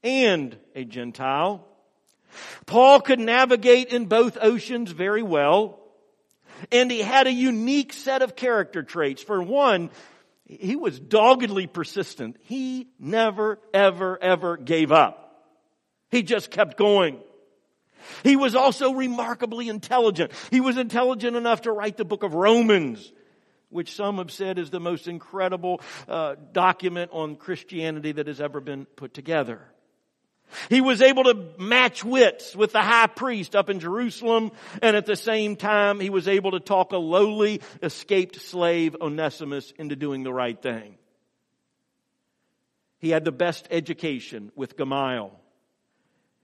and 0.02 0.56
a 0.74 0.84
Gentile. 0.84 1.66
Paul 2.66 3.00
could 3.00 3.20
navigate 3.20 3.88
in 3.88 4.06
both 4.06 4.38
oceans 4.40 4.90
very 4.90 5.22
well. 5.22 5.78
And 6.70 6.90
he 6.90 7.00
had 7.00 7.26
a 7.26 7.32
unique 7.32 7.92
set 7.92 8.20
of 8.20 8.36
character 8.36 8.82
traits. 8.82 9.22
For 9.22 9.42
one, 9.42 9.90
he 10.44 10.76
was 10.76 11.00
doggedly 11.00 11.66
persistent. 11.66 12.36
He 12.42 12.88
never, 12.98 13.58
ever, 13.72 14.18
ever 14.20 14.56
gave 14.58 14.92
up. 14.92 15.46
He 16.10 16.22
just 16.22 16.50
kept 16.50 16.76
going. 16.76 17.20
He 18.22 18.36
was 18.36 18.54
also 18.54 18.92
remarkably 18.92 19.68
intelligent. 19.68 20.32
He 20.50 20.60
was 20.60 20.76
intelligent 20.76 21.36
enough 21.36 21.62
to 21.62 21.72
write 21.72 21.96
the 21.96 22.04
book 22.04 22.22
of 22.22 22.34
Romans, 22.34 23.12
which 23.68 23.94
some 23.94 24.18
have 24.18 24.30
said 24.30 24.58
is 24.58 24.70
the 24.70 24.80
most 24.80 25.08
incredible 25.08 25.80
uh, 26.08 26.36
document 26.52 27.10
on 27.12 27.36
Christianity 27.36 28.12
that 28.12 28.26
has 28.26 28.40
ever 28.40 28.60
been 28.60 28.84
put 28.84 29.14
together. 29.14 29.60
He 30.68 30.80
was 30.80 31.00
able 31.00 31.24
to 31.24 31.46
match 31.58 32.04
wits 32.04 32.56
with 32.56 32.72
the 32.72 32.82
high 32.82 33.06
priest 33.06 33.54
up 33.54 33.70
in 33.70 33.80
Jerusalem, 33.80 34.50
and 34.82 34.96
at 34.96 35.06
the 35.06 35.16
same 35.16 35.56
time, 35.56 36.00
he 36.00 36.10
was 36.10 36.26
able 36.26 36.52
to 36.52 36.60
talk 36.60 36.92
a 36.92 36.96
lowly, 36.96 37.60
escaped 37.82 38.40
slave, 38.40 38.96
Onesimus, 39.00 39.72
into 39.78 39.96
doing 39.96 40.24
the 40.24 40.32
right 40.32 40.60
thing. 40.60 40.96
He 42.98 43.10
had 43.10 43.24
the 43.24 43.32
best 43.32 43.66
education 43.70 44.52
with 44.56 44.76
Gamaliel. 44.76 45.32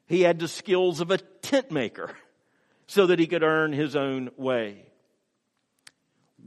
He 0.06 0.22
had 0.22 0.38
the 0.38 0.48
skills 0.48 1.00
of 1.00 1.10
a 1.10 1.18
tent 1.18 1.70
maker 1.70 2.10
so 2.86 3.06
that 3.06 3.18
he 3.18 3.26
could 3.26 3.42
earn 3.42 3.72
his 3.72 3.96
own 3.96 4.30
way. 4.36 4.86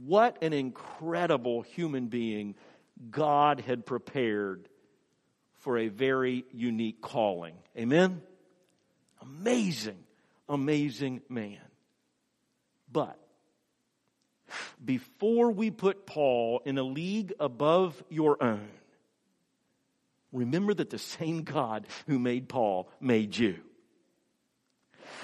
What 0.04 0.42
an 0.42 0.52
incredible 0.52 1.62
human 1.62 2.06
being 2.06 2.54
God 3.10 3.60
had 3.60 3.84
prepared 3.84 4.68
for 5.58 5.76
a 5.76 5.88
very 5.88 6.44
unique 6.52 7.02
calling. 7.02 7.54
Amen? 7.76 8.22
Amazing, 9.20 9.98
amazing 10.48 11.20
man. 11.28 11.58
But 12.90 13.18
before 14.82 15.50
we 15.50 15.70
put 15.70 16.06
Paul 16.06 16.62
in 16.64 16.78
a 16.78 16.82
league 16.82 17.34
above 17.38 18.02
your 18.08 18.42
own, 18.42 18.68
remember 20.32 20.74
that 20.74 20.90
the 20.90 20.98
same 20.98 21.42
God 21.42 21.86
who 22.06 22.18
made 22.18 22.48
Paul 22.48 22.88
made 23.00 23.36
you. 23.36 23.56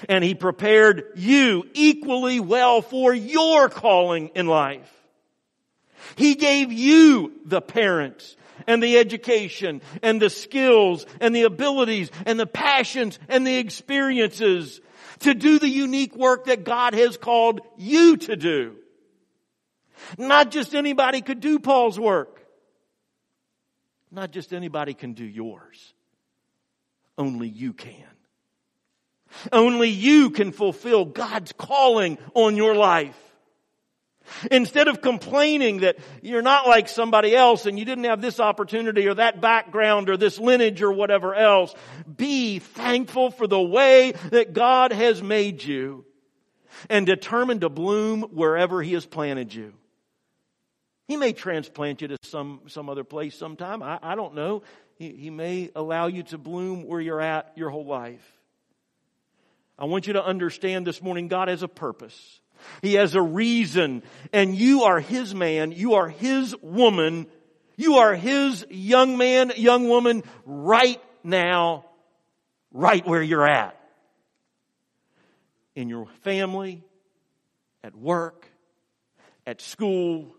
And 0.09 0.23
he 0.23 0.35
prepared 0.35 1.05
you 1.15 1.63
equally 1.73 2.39
well 2.39 2.81
for 2.81 3.13
your 3.13 3.69
calling 3.69 4.29
in 4.35 4.47
life. 4.47 4.91
He 6.15 6.35
gave 6.35 6.71
you 6.71 7.33
the 7.45 7.61
parents 7.61 8.35
and 8.67 8.81
the 8.81 8.97
education 8.97 9.81
and 10.01 10.21
the 10.21 10.29
skills 10.29 11.05
and 11.19 11.35
the 11.35 11.43
abilities 11.43 12.11
and 12.25 12.39
the 12.39 12.45
passions 12.45 13.17
and 13.27 13.45
the 13.45 13.57
experiences 13.57 14.81
to 15.19 15.33
do 15.33 15.59
the 15.59 15.69
unique 15.69 16.15
work 16.15 16.45
that 16.45 16.63
God 16.63 16.93
has 16.93 17.17
called 17.17 17.61
you 17.77 18.17
to 18.17 18.35
do. 18.35 18.75
Not 20.17 20.51
just 20.51 20.75
anybody 20.75 21.21
could 21.21 21.39
do 21.39 21.59
Paul's 21.59 21.99
work. 21.99 22.36
Not 24.11 24.31
just 24.31 24.53
anybody 24.53 24.93
can 24.93 25.13
do 25.13 25.25
yours. 25.25 25.93
Only 27.17 27.47
you 27.47 27.73
can. 27.73 28.05
Only 29.51 29.89
you 29.89 30.29
can 30.29 30.51
fulfill 30.51 31.05
God's 31.05 31.51
calling 31.51 32.17
on 32.33 32.55
your 32.55 32.75
life. 32.75 33.17
Instead 34.51 34.87
of 34.87 35.01
complaining 35.01 35.79
that 35.79 35.97
you're 36.21 36.41
not 36.41 36.67
like 36.67 36.89
somebody 36.89 37.35
else 37.35 37.65
and 37.65 37.79
you 37.79 37.85
didn't 37.85 38.03
have 38.03 38.21
this 38.21 38.39
opportunity 38.39 39.07
or 39.07 39.13
that 39.13 39.39
background 39.39 40.09
or 40.09 40.17
this 40.17 40.37
lineage 40.37 40.81
or 40.81 40.91
whatever 40.91 41.33
else, 41.33 41.73
be 42.13 42.59
thankful 42.59 43.31
for 43.31 43.47
the 43.47 43.61
way 43.61 44.13
that 44.31 44.53
God 44.53 44.91
has 44.91 45.23
made 45.23 45.63
you 45.63 46.05
and 46.89 47.05
determined 47.05 47.61
to 47.61 47.69
bloom 47.69 48.23
wherever 48.23 48.81
He 48.81 48.93
has 48.93 49.05
planted 49.05 49.53
you. 49.53 49.73
He 51.07 51.15
may 51.15 51.31
transplant 51.33 52.01
you 52.01 52.09
to 52.09 52.17
some, 52.23 52.61
some 52.67 52.89
other 52.89 53.03
place 53.03 53.35
sometime. 53.35 53.81
I, 53.81 53.99
I 54.01 54.15
don't 54.15 54.35
know. 54.35 54.63
He, 54.95 55.13
he 55.13 55.29
may 55.29 55.69
allow 55.75 56.07
you 56.07 56.23
to 56.23 56.37
bloom 56.37 56.85
where 56.85 56.99
you're 56.99 57.21
at 57.21 57.53
your 57.55 57.69
whole 57.69 57.85
life. 57.85 58.25
I 59.79 59.85
want 59.85 60.07
you 60.07 60.13
to 60.13 60.23
understand 60.23 60.85
this 60.85 61.01
morning 61.01 61.27
God 61.27 61.47
has 61.47 61.63
a 61.63 61.67
purpose. 61.67 62.41
He 62.81 62.95
has 62.95 63.15
a 63.15 63.21
reason. 63.21 64.03
And 64.33 64.55
you 64.55 64.83
are 64.83 64.99
His 64.99 65.33
man. 65.33 65.71
You 65.71 65.93
are 65.93 66.09
His 66.09 66.55
woman. 66.61 67.27
You 67.75 67.97
are 67.97 68.15
His 68.15 68.65
young 68.69 69.17
man, 69.17 69.53
young 69.55 69.87
woman 69.87 70.23
right 70.45 71.01
now, 71.23 71.85
right 72.71 73.05
where 73.05 73.21
you're 73.21 73.47
at. 73.47 73.79
In 75.75 75.89
your 75.89 76.07
family, 76.23 76.83
at 77.83 77.95
work, 77.95 78.47
at 79.45 79.61
school, 79.61 80.35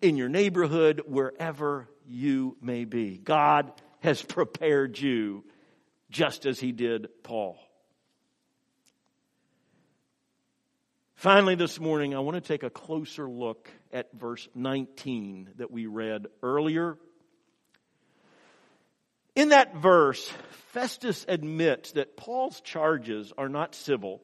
in 0.00 0.16
your 0.16 0.28
neighborhood, 0.28 1.02
wherever 1.06 1.88
you 2.06 2.56
may 2.60 2.84
be. 2.84 3.18
God 3.18 3.72
has 4.00 4.22
prepared 4.22 4.98
you 4.98 5.44
just 6.10 6.46
as 6.46 6.58
He 6.58 6.72
did 6.72 7.08
Paul. 7.22 7.58
Finally, 11.14 11.54
this 11.56 11.78
morning, 11.78 12.14
I 12.14 12.20
want 12.20 12.36
to 12.36 12.40
take 12.40 12.62
a 12.62 12.70
closer 12.70 13.28
look 13.28 13.70
at 13.92 14.08
verse 14.14 14.48
19 14.54 15.50
that 15.56 15.70
we 15.70 15.86
read 15.86 16.26
earlier. 16.42 16.96
In 19.36 19.50
that 19.50 19.76
verse, 19.76 20.32
Festus 20.72 21.26
admits 21.28 21.92
that 21.92 22.16
Paul's 22.16 22.60
charges 22.62 23.34
are 23.36 23.50
not 23.50 23.74
civil, 23.74 24.22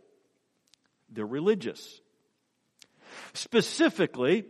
they're 1.11 1.27
religious. 1.27 2.01
Specifically, 3.35 4.47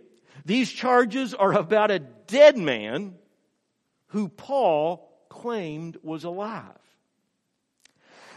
these 0.47 0.71
charges 0.71 1.35
are 1.35 1.53
about 1.53 1.91
a 1.91 1.99
dead 1.99 2.57
man 2.57 3.17
who 4.09 4.29
Paul 4.29 5.11
claimed 5.29 5.99
was 6.05 6.23
alive. 6.23 6.63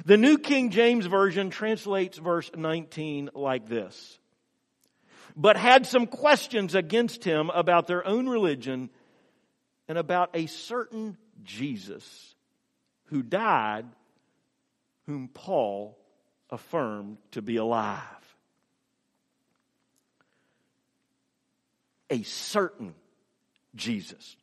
The 0.06 0.17
New 0.17 0.39
King 0.39 0.72
James 0.72 1.06
Version 1.06 1.52
translates 1.52 2.17
verse 2.17 2.50
19 2.56 3.30
like 3.36 3.67
this. 3.69 4.17
But 5.36 5.56
had 5.56 5.86
some 5.86 6.08
questions 6.08 6.74
against 6.74 7.24
him 7.24 7.52
about 7.52 7.86
their 7.86 8.06
own 8.06 8.28
religion 8.28 8.89
and 9.88 10.00
about 10.00 10.32
a 10.34 10.48
certain 10.48 11.15
Jesus 11.43 12.34
who 13.06 13.22
died, 13.22 13.86
whom 15.06 15.28
Paul 15.28 15.95
affirmed 16.50 17.19
to 17.32 17.43
be 17.43 17.58
alive. 17.58 18.29
A 22.10 22.24
certain 22.24 22.95
Jesus. 23.76 24.36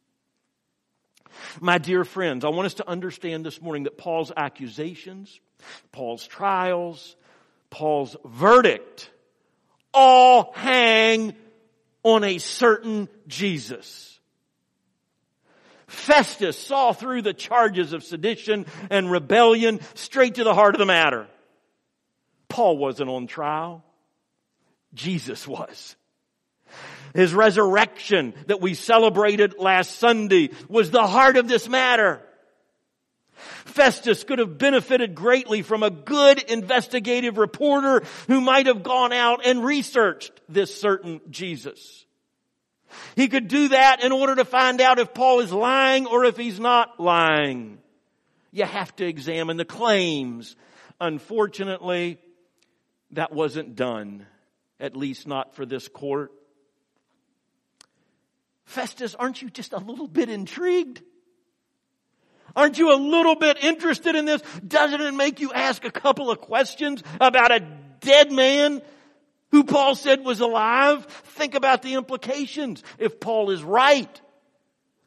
My 1.61 1.79
dear 1.79 2.05
friends, 2.05 2.45
I 2.45 2.49
want 2.49 2.67
us 2.67 2.75
to 2.75 2.89
understand 2.89 3.45
this 3.45 3.61
morning 3.61 3.85
that 3.85 3.99
Paul's 3.99 4.33
accusations, 4.37 5.41
Paul's 5.93 6.27
trials, 6.27 7.17
Paul's 7.71 8.17
verdict 8.25 9.11
all 9.93 10.53
hang 10.55 11.35
on 12.03 12.23
a 12.23 12.39
certain 12.39 13.09
Jesus. 13.27 14.19
Festus 15.87 16.59
saw 16.59 16.93
through 16.93 17.23
the 17.23 17.33
charges 17.33 17.93
of 17.93 18.05
sedition 18.05 18.67
and 18.91 19.11
rebellion 19.11 19.81
straight 19.95 20.37
to 20.37 20.45
the 20.45 20.55
heart 20.55 20.75
of 20.75 20.79
the 20.79 20.87
matter. 20.87 21.27
Paul 22.49 22.77
wasn't 22.77 23.11
on 23.11 23.27
trial. 23.27 23.85
Jesus 24.95 25.47
was. 25.47 25.97
His 27.17 27.33
resurrection 27.33 28.35
that 28.47 28.61
we 28.61 28.75
celebrated 28.75 29.55
last 29.59 29.99
Sunday 29.99 30.51
was 30.69 30.91
the 30.91 31.07
heart 31.07 31.39
of 31.39 31.49
this 31.49 31.67
matter. 31.67 32.21
Festus 33.33 34.23
could 34.23 34.39
have 34.39 34.59
benefited 34.59 35.15
greatly 35.15 35.63
from 35.63 35.83
a 35.83 35.91
good 35.91 36.43
investigative 36.43 37.39
reporter 37.39 38.03
who 38.27 38.43
might 38.43 38.67
have 38.67 38.83
gone 38.83 39.15
out 39.15 39.47
and 39.47 39.65
researched 39.65 40.31
this 40.49 40.79
certain 40.79 41.23
Jesus. 41.31 42.05
He 43.15 43.29
could 43.29 43.49
do 43.49 43.69
that 43.69 44.05
in 44.05 44.13
order 44.13 44.35
to 44.37 44.45
find 44.45 44.81
out 44.83 44.99
if 44.99 45.15
Paul 45.15 45.41
is 45.41 45.53
lying 45.53 46.07
or 46.07 46.27
if 46.27 46.37
he's 46.37 46.61
not 46.61 47.01
lying. 47.01 47.79
You 48.53 48.65
have 48.65 48.95
to 48.97 49.07
examine 49.07 49.57
the 49.57 49.65
claims. 49.65 50.55
Unfortunately, 51.01 52.19
that 53.13 53.33
wasn't 53.33 53.75
done, 53.75 54.27
at 54.79 54.95
least 54.97 55.27
not 55.27 55.55
for 55.55 55.65
this 55.65 55.89
court. 55.89 56.33
Festus, 58.67 59.15
aren't 59.15 59.41
you 59.41 59.49
just 59.49 59.73
a 59.73 59.79
little 59.79 60.09
bit 60.09 60.29
intrigued? 60.29 61.01
Aren't 62.55 62.79
you 62.79 62.93
a 62.93 62.97
little 62.97 63.37
bit 63.37 63.63
interested 63.63 64.17
in 64.17 64.25
this? 64.25 64.43
Doesn't 64.67 65.01
it 65.01 65.15
make 65.15 65.41
you 65.41 65.53
ask 65.53 65.85
a 65.85 65.91
couple 65.91 66.31
of 66.31 66.41
questions 66.41 67.03
about 67.21 67.53
a 67.53 67.61
dead 68.01 68.33
man 68.33 68.83
who 69.51 69.65
Paul 69.65 69.95
said 69.95 70.25
was 70.25 70.41
alive? 70.41 71.05
Think 71.07 71.55
about 71.55 71.83
the 71.83 71.95
implications 71.95 72.83
if 72.99 73.21
Paul 73.21 73.51
is 73.51 73.63
right 73.63 74.21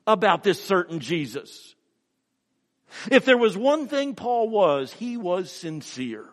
about 0.08 0.44
this 0.44 0.64
certain 0.64 1.00
Jesus. 1.00 1.76
If 3.12 3.26
there 3.26 3.38
was 3.38 3.58
one 3.58 3.88
thing 3.88 4.16
Paul 4.16 4.50
was, 4.50 4.94
he 4.94 5.18
was 5.18 5.52
sincere. 5.52 6.26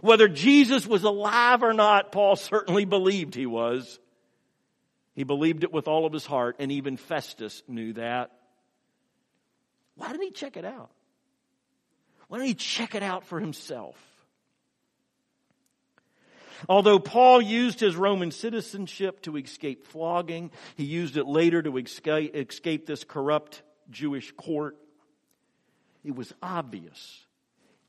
Whether 0.00 0.28
Jesus 0.28 0.86
was 0.86 1.04
alive 1.04 1.62
or 1.62 1.72
not, 1.72 2.12
Paul 2.12 2.36
certainly 2.36 2.84
believed 2.84 3.34
he 3.34 3.46
was. 3.46 3.98
He 5.18 5.24
believed 5.24 5.64
it 5.64 5.72
with 5.72 5.88
all 5.88 6.06
of 6.06 6.12
his 6.12 6.24
heart, 6.24 6.54
and 6.60 6.70
even 6.70 6.96
Festus 6.96 7.64
knew 7.66 7.92
that. 7.94 8.30
Why 9.96 10.12
didn't 10.12 10.22
he 10.22 10.30
check 10.30 10.56
it 10.56 10.64
out? 10.64 10.92
Why 12.28 12.38
didn't 12.38 12.50
he 12.50 12.54
check 12.54 12.94
it 12.94 13.02
out 13.02 13.26
for 13.26 13.40
himself? 13.40 13.96
Although 16.68 17.00
Paul 17.00 17.42
used 17.42 17.80
his 17.80 17.96
Roman 17.96 18.30
citizenship 18.30 19.20
to 19.22 19.36
escape 19.36 19.88
flogging, 19.88 20.52
he 20.76 20.84
used 20.84 21.16
it 21.16 21.26
later 21.26 21.62
to 21.62 21.78
escape, 21.78 22.36
escape 22.36 22.86
this 22.86 23.02
corrupt 23.02 23.62
Jewish 23.90 24.30
court. 24.36 24.76
It 26.04 26.14
was 26.14 26.32
obvious, 26.40 27.26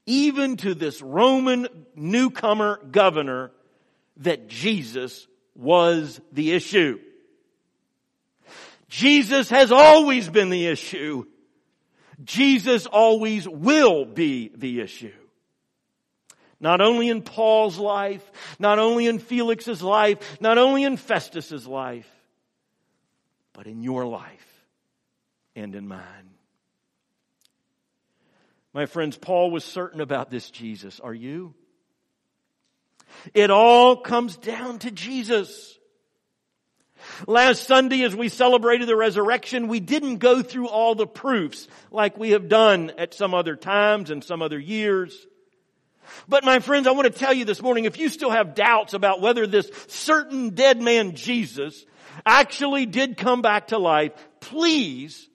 even 0.08 0.58
to 0.58 0.74
this 0.74 1.00
Roman 1.00 1.68
newcomer 1.94 2.84
governor, 2.89 3.52
that 4.18 4.48
Jesus 4.48 5.28
was 5.54 6.20
the 6.32 6.54
issue. 6.54 6.98
Jesus 8.89 9.49
has 9.52 9.71
always 9.71 10.28
been 10.28 10.49
the 10.49 10.67
issue. 10.67 11.25
Jesus 12.23 12.86
always 12.88 13.47
will 13.47 14.04
be 14.04 14.52
the 14.54 14.82
issue. 14.82 15.13
Not 16.60 16.82
only 16.82 17.08
in 17.08 17.21
Paul's 17.21 17.78
life, 17.78 18.30
not 18.60 18.80
only 18.80 19.06
in 19.08 19.19
Felix's 19.19 19.82
life, 19.82 20.41
not 20.41 20.58
only 20.58 20.84
in 20.84 20.97
Festus's 20.97 21.65
life, 21.65 22.10
but 23.54 23.67
in 23.67 23.82
your 23.82 24.06
life 24.06 24.65
and 25.56 25.73
in 25.75 25.88
mine. 25.88 26.02
My 28.73 28.86
friends, 28.86 29.17
Paul 29.17 29.52
was 29.52 29.63
certain 29.63 30.02
about 30.02 30.30
this 30.30 30.49
Jesus. 30.49 30.99
Are 30.99 31.13
you? 31.13 31.54
It 33.34 33.49
all 33.49 33.97
comes 33.97 34.36
down 34.38 34.80
to 34.80 34.91
Jesus. 34.91 35.79
Last 37.28 37.67
Sunday, 37.67 38.04
as 38.04 38.15
we 38.15 38.30
celebrated 38.30 38.88
the 38.88 38.95
resurrection, 38.95 39.67
we 39.67 39.80
didn't 39.80 40.17
go 40.17 40.41
through 40.41 40.67
all 40.67 40.95
the 40.95 41.08
proofs 41.08 41.67
like 41.91 42.17
we 42.17 42.32
have 42.32 42.50
done 42.50 42.91
at 42.98 43.13
some 43.13 43.34
other 43.34 43.56
times 43.56 44.10
and 44.10 44.24
some 44.24 44.41
other 44.41 44.60
years. 44.60 45.28
But 46.28 46.43
my 46.43 46.60
friends, 46.60 46.88
I 46.88 46.91
want 46.91 47.12
to 47.12 47.19
tell 47.19 47.34
you 47.34 47.45
this 47.45 47.62
morning, 47.62 47.86
if 47.86 48.00
you 48.00 48.10
still 48.10 48.32
have 48.32 48.56
doubts 48.56 48.93
about 48.93 49.22
whether 49.22 49.45
this 49.45 49.69
certain 49.88 50.52
dead 50.52 50.82
man 50.82 51.15
Jesus 51.15 51.86
actually 52.26 52.86
did 52.86 53.17
come 53.17 53.41
back 53.41 53.67
to 53.67 53.78
life, 53.78 54.12
please, 54.39 55.30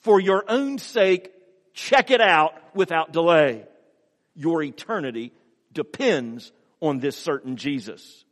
for 0.00 0.20
your 0.20 0.44
own 0.48 0.78
sake, 0.78 1.32
check 1.72 2.10
it 2.10 2.20
out 2.20 2.54
without 2.74 3.12
delay. 3.12 3.64
Your 4.34 4.62
eternity 4.62 5.32
depends 5.72 6.52
on 6.80 6.98
this 6.98 7.16
certain 7.16 7.56
Jesus. 7.56 8.25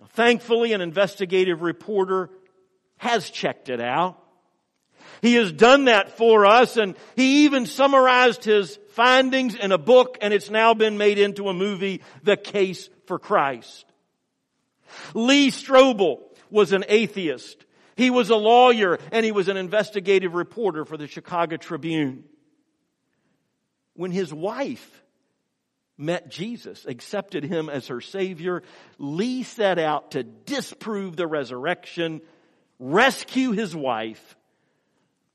Now, 0.00 0.06
thankfully, 0.06 0.72
an 0.72 0.80
investigative 0.80 1.62
reporter 1.62 2.30
has 2.96 3.30
checked 3.30 3.68
it 3.68 3.80
out. 3.80 4.18
He 5.22 5.34
has 5.34 5.52
done 5.52 5.84
that 5.84 6.16
for 6.16 6.46
us 6.46 6.76
and 6.76 6.96
he 7.16 7.44
even 7.44 7.66
summarized 7.66 8.44
his 8.44 8.78
findings 8.92 9.54
in 9.54 9.72
a 9.72 9.78
book 9.78 10.16
and 10.20 10.32
it's 10.32 10.50
now 10.50 10.72
been 10.72 10.96
made 10.96 11.18
into 11.18 11.48
a 11.48 11.54
movie, 11.54 12.00
The 12.22 12.36
Case 12.36 12.88
for 13.06 13.18
Christ. 13.18 13.84
Lee 15.14 15.50
Strobel 15.50 16.20
was 16.50 16.72
an 16.72 16.84
atheist. 16.88 17.64
He 17.96 18.10
was 18.10 18.30
a 18.30 18.36
lawyer 18.36 18.98
and 19.12 19.24
he 19.24 19.32
was 19.32 19.48
an 19.48 19.56
investigative 19.56 20.34
reporter 20.34 20.84
for 20.84 20.96
the 20.96 21.06
Chicago 21.06 21.56
Tribune. 21.56 22.24
When 23.94 24.10
his 24.10 24.32
wife 24.32 25.02
met 26.00 26.30
Jesus, 26.30 26.86
accepted 26.86 27.44
him 27.44 27.68
as 27.68 27.88
her 27.88 28.00
Savior. 28.00 28.62
Lee 28.98 29.42
set 29.42 29.78
out 29.78 30.12
to 30.12 30.22
disprove 30.22 31.16
the 31.16 31.26
resurrection, 31.26 32.22
rescue 32.78 33.52
his 33.52 33.76
wife, 33.76 34.36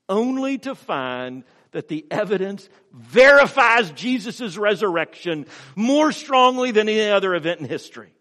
only 0.08 0.58
to 0.58 0.74
find 0.74 1.44
that 1.70 1.88
the 1.88 2.06
evidence 2.10 2.68
verifies 2.92 3.90
Jesus' 3.92 4.56
resurrection 4.56 5.46
more 5.74 6.10
strongly 6.12 6.70
than 6.70 6.88
any 6.88 7.10
other 7.10 7.34
event 7.34 7.60
in 7.60 7.66
history. 7.66 8.12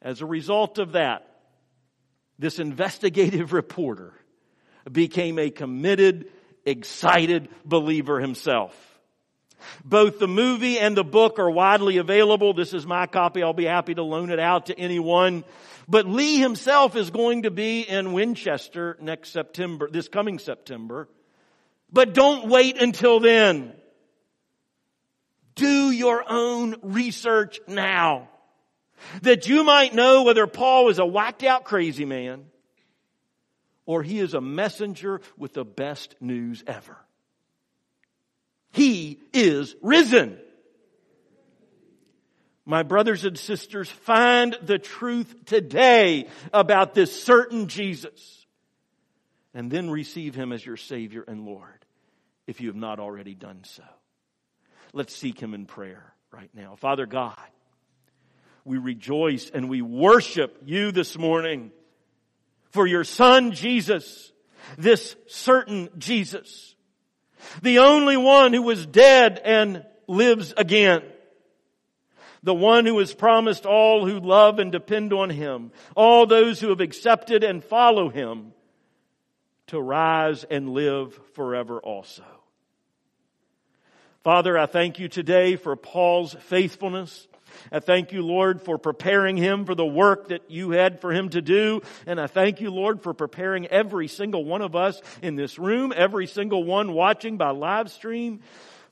As 0.00 0.20
a 0.20 0.26
result 0.26 0.78
of 0.78 0.92
that, 0.92 1.28
this 2.38 2.58
investigative 2.58 3.52
reporter 3.52 4.12
became 4.90 5.38
a 5.38 5.50
committed, 5.50 6.30
excited 6.64 7.48
believer 7.64 8.20
himself. 8.20 8.93
Both 9.84 10.18
the 10.18 10.28
movie 10.28 10.78
and 10.78 10.96
the 10.96 11.04
book 11.04 11.38
are 11.38 11.50
widely 11.50 11.96
available. 11.98 12.54
This 12.54 12.74
is 12.74 12.86
my 12.86 13.06
copy. 13.06 13.42
I'll 13.42 13.52
be 13.52 13.64
happy 13.64 13.94
to 13.94 14.02
loan 14.02 14.30
it 14.30 14.38
out 14.38 14.66
to 14.66 14.78
anyone. 14.78 15.44
But 15.88 16.06
Lee 16.06 16.38
himself 16.38 16.96
is 16.96 17.10
going 17.10 17.42
to 17.42 17.50
be 17.50 17.82
in 17.82 18.12
Winchester 18.12 18.96
next 19.00 19.30
September, 19.30 19.88
this 19.90 20.08
coming 20.08 20.38
September. 20.38 21.08
But 21.92 22.14
don't 22.14 22.48
wait 22.48 22.80
until 22.80 23.20
then. 23.20 23.72
Do 25.54 25.90
your 25.90 26.24
own 26.28 26.76
research 26.82 27.60
now. 27.68 28.28
That 29.22 29.48
you 29.48 29.64
might 29.64 29.94
know 29.94 30.22
whether 30.22 30.46
Paul 30.46 30.88
is 30.88 30.98
a 30.98 31.04
whacked 31.04 31.42
out 31.42 31.64
crazy 31.64 32.04
man 32.04 32.46
or 33.86 34.02
he 34.02 34.18
is 34.18 34.34
a 34.34 34.40
messenger 34.40 35.20
with 35.36 35.52
the 35.52 35.64
best 35.64 36.14
news 36.20 36.64
ever. 36.66 36.96
He 38.74 39.20
is 39.32 39.76
risen. 39.82 40.36
My 42.66 42.82
brothers 42.82 43.24
and 43.24 43.38
sisters, 43.38 43.88
find 43.88 44.58
the 44.62 44.80
truth 44.80 45.44
today 45.44 46.26
about 46.52 46.92
this 46.92 47.22
certain 47.22 47.68
Jesus 47.68 48.46
and 49.54 49.70
then 49.70 49.90
receive 49.90 50.34
him 50.34 50.50
as 50.50 50.66
your 50.66 50.76
Savior 50.76 51.24
and 51.28 51.44
Lord 51.44 51.86
if 52.48 52.60
you 52.60 52.66
have 52.66 52.76
not 52.76 52.98
already 52.98 53.34
done 53.34 53.60
so. 53.62 53.84
Let's 54.92 55.14
seek 55.14 55.38
him 55.38 55.54
in 55.54 55.66
prayer 55.66 56.12
right 56.32 56.50
now. 56.52 56.74
Father 56.74 57.06
God, 57.06 57.38
we 58.64 58.78
rejoice 58.78 59.50
and 59.50 59.68
we 59.68 59.82
worship 59.82 60.62
you 60.64 60.90
this 60.90 61.16
morning 61.16 61.70
for 62.70 62.88
your 62.88 63.04
son 63.04 63.52
Jesus, 63.52 64.32
this 64.76 65.14
certain 65.28 65.90
Jesus, 65.96 66.73
the 67.62 67.78
only 67.78 68.16
one 68.16 68.52
who 68.52 68.62
was 68.62 68.86
dead 68.86 69.40
and 69.44 69.84
lives 70.06 70.54
again. 70.56 71.02
The 72.42 72.54
one 72.54 72.84
who 72.84 72.98
has 72.98 73.14
promised 73.14 73.64
all 73.64 74.06
who 74.06 74.20
love 74.20 74.58
and 74.58 74.70
depend 74.70 75.12
on 75.12 75.30
him, 75.30 75.72
all 75.96 76.26
those 76.26 76.60
who 76.60 76.68
have 76.68 76.80
accepted 76.80 77.42
and 77.42 77.64
follow 77.64 78.10
him, 78.10 78.52
to 79.68 79.80
rise 79.80 80.44
and 80.44 80.70
live 80.70 81.18
forever 81.32 81.80
also. 81.80 82.24
Father, 84.22 84.58
I 84.58 84.66
thank 84.66 84.98
you 84.98 85.08
today 85.08 85.56
for 85.56 85.74
Paul's 85.74 86.34
faithfulness. 86.40 87.26
I 87.72 87.80
thank 87.80 88.12
you, 88.12 88.22
Lord, 88.22 88.62
for 88.62 88.78
preparing 88.78 89.36
him 89.36 89.64
for 89.64 89.74
the 89.74 89.86
work 89.86 90.28
that 90.28 90.50
you 90.50 90.70
had 90.70 91.00
for 91.00 91.12
him 91.12 91.28
to 91.30 91.42
do. 91.42 91.82
And 92.06 92.20
I 92.20 92.26
thank 92.26 92.60
you, 92.60 92.70
Lord, 92.70 93.02
for 93.02 93.14
preparing 93.14 93.66
every 93.66 94.08
single 94.08 94.44
one 94.44 94.62
of 94.62 94.76
us 94.76 95.00
in 95.22 95.36
this 95.36 95.58
room, 95.58 95.92
every 95.94 96.26
single 96.26 96.64
one 96.64 96.92
watching 96.92 97.36
by 97.36 97.50
live 97.50 97.90
stream. 97.90 98.40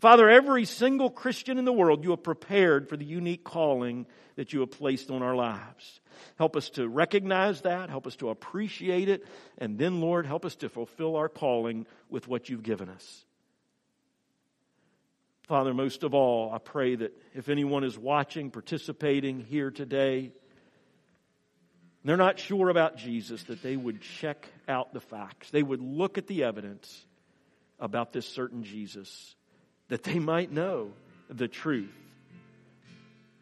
Father, 0.00 0.28
every 0.28 0.64
single 0.64 1.10
Christian 1.10 1.58
in 1.58 1.64
the 1.64 1.72
world 1.72 2.02
you 2.02 2.10
have 2.10 2.24
prepared 2.24 2.88
for 2.88 2.96
the 2.96 3.04
unique 3.04 3.44
calling 3.44 4.06
that 4.36 4.52
you 4.52 4.60
have 4.60 4.72
placed 4.72 5.10
on 5.10 5.22
our 5.22 5.36
lives. 5.36 6.00
Help 6.38 6.56
us 6.56 6.70
to 6.70 6.88
recognize 6.88 7.60
that. 7.62 7.90
Help 7.90 8.06
us 8.06 8.16
to 8.16 8.30
appreciate 8.30 9.08
it. 9.08 9.24
And 9.58 9.78
then, 9.78 10.00
Lord, 10.00 10.26
help 10.26 10.44
us 10.44 10.56
to 10.56 10.68
fulfill 10.68 11.16
our 11.16 11.28
calling 11.28 11.86
with 12.08 12.26
what 12.26 12.48
you've 12.48 12.62
given 12.62 12.88
us. 12.88 13.24
Father, 15.48 15.74
most 15.74 16.04
of 16.04 16.14
all, 16.14 16.52
I 16.52 16.58
pray 16.58 16.94
that 16.94 17.12
if 17.34 17.48
anyone 17.48 17.84
is 17.84 17.98
watching, 17.98 18.50
participating 18.50 19.40
here 19.40 19.70
today, 19.70 20.32
they're 22.04 22.16
not 22.16 22.38
sure 22.38 22.68
about 22.68 22.96
Jesus, 22.96 23.42
that 23.44 23.62
they 23.62 23.76
would 23.76 24.00
check 24.00 24.48
out 24.68 24.92
the 24.92 25.00
facts. 25.00 25.50
They 25.50 25.62
would 25.62 25.80
look 25.80 26.18
at 26.18 26.26
the 26.26 26.44
evidence 26.44 27.04
about 27.78 28.12
this 28.12 28.26
certain 28.26 28.64
Jesus, 28.64 29.34
that 29.88 30.02
they 30.04 30.18
might 30.18 30.52
know 30.52 30.92
the 31.28 31.48
truth. 31.48 31.92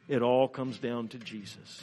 It 0.09 0.23
all 0.23 0.49
comes 0.49 0.79
down 0.79 1.09
to 1.09 1.19
Jesus. 1.19 1.83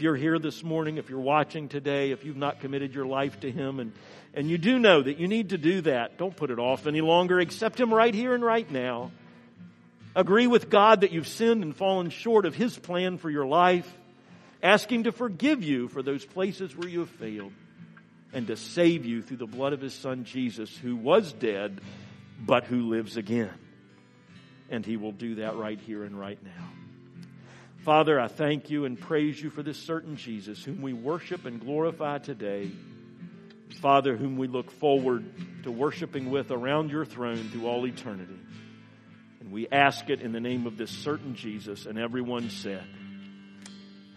If 0.00 0.04
you're 0.04 0.16
here 0.16 0.38
this 0.38 0.64
morning, 0.64 0.96
if 0.96 1.10
you're 1.10 1.20
watching 1.20 1.68
today, 1.68 2.10
if 2.10 2.24
you've 2.24 2.38
not 2.38 2.60
committed 2.60 2.94
your 2.94 3.04
life 3.04 3.38
to 3.40 3.52
Him 3.52 3.80
and, 3.80 3.92
and 4.32 4.48
you 4.48 4.56
do 4.56 4.78
know 4.78 5.02
that 5.02 5.18
you 5.18 5.28
need 5.28 5.50
to 5.50 5.58
do 5.58 5.82
that, 5.82 6.16
don't 6.16 6.34
put 6.34 6.50
it 6.50 6.58
off 6.58 6.86
any 6.86 7.02
longer. 7.02 7.38
Accept 7.38 7.78
Him 7.78 7.92
right 7.92 8.14
here 8.14 8.34
and 8.34 8.42
right 8.42 8.70
now. 8.70 9.10
Agree 10.16 10.46
with 10.46 10.70
God 10.70 11.02
that 11.02 11.12
you've 11.12 11.28
sinned 11.28 11.62
and 11.62 11.76
fallen 11.76 12.08
short 12.08 12.46
of 12.46 12.54
His 12.54 12.78
plan 12.78 13.18
for 13.18 13.28
your 13.28 13.44
life. 13.44 13.86
Ask 14.62 14.90
Him 14.90 15.02
to 15.02 15.12
forgive 15.12 15.62
you 15.62 15.88
for 15.88 16.02
those 16.02 16.24
places 16.24 16.74
where 16.74 16.88
you 16.88 17.00
have 17.00 17.10
failed 17.10 17.52
and 18.32 18.46
to 18.46 18.56
save 18.56 19.04
you 19.04 19.20
through 19.20 19.36
the 19.36 19.46
blood 19.46 19.74
of 19.74 19.82
His 19.82 19.92
Son 19.92 20.24
Jesus, 20.24 20.74
who 20.78 20.96
was 20.96 21.30
dead, 21.34 21.78
but 22.40 22.64
who 22.64 22.88
lives 22.88 23.18
again. 23.18 23.52
And 24.70 24.86
He 24.86 24.96
will 24.96 25.12
do 25.12 25.34
that 25.34 25.56
right 25.56 25.78
here 25.78 26.04
and 26.04 26.18
right 26.18 26.42
now. 26.42 26.79
Father, 27.84 28.20
I 28.20 28.28
thank 28.28 28.68
you 28.68 28.84
and 28.84 29.00
praise 29.00 29.40
you 29.40 29.48
for 29.48 29.62
this 29.62 29.78
certain 29.78 30.16
Jesus 30.16 30.62
whom 30.62 30.82
we 30.82 30.92
worship 30.92 31.46
and 31.46 31.58
glorify 31.58 32.18
today. 32.18 32.70
Father, 33.80 34.16
whom 34.16 34.36
we 34.36 34.48
look 34.48 34.70
forward 34.70 35.24
to 35.62 35.70
worshiping 35.70 36.30
with 36.30 36.50
around 36.50 36.90
your 36.90 37.06
throne 37.06 37.48
through 37.48 37.66
all 37.66 37.86
eternity. 37.86 38.38
And 39.40 39.50
we 39.50 39.66
ask 39.68 40.10
it 40.10 40.20
in 40.20 40.32
the 40.32 40.40
name 40.40 40.66
of 40.66 40.76
this 40.76 40.90
certain 40.90 41.34
Jesus. 41.34 41.86
And 41.86 41.98
everyone 41.98 42.50
said, 42.50 42.84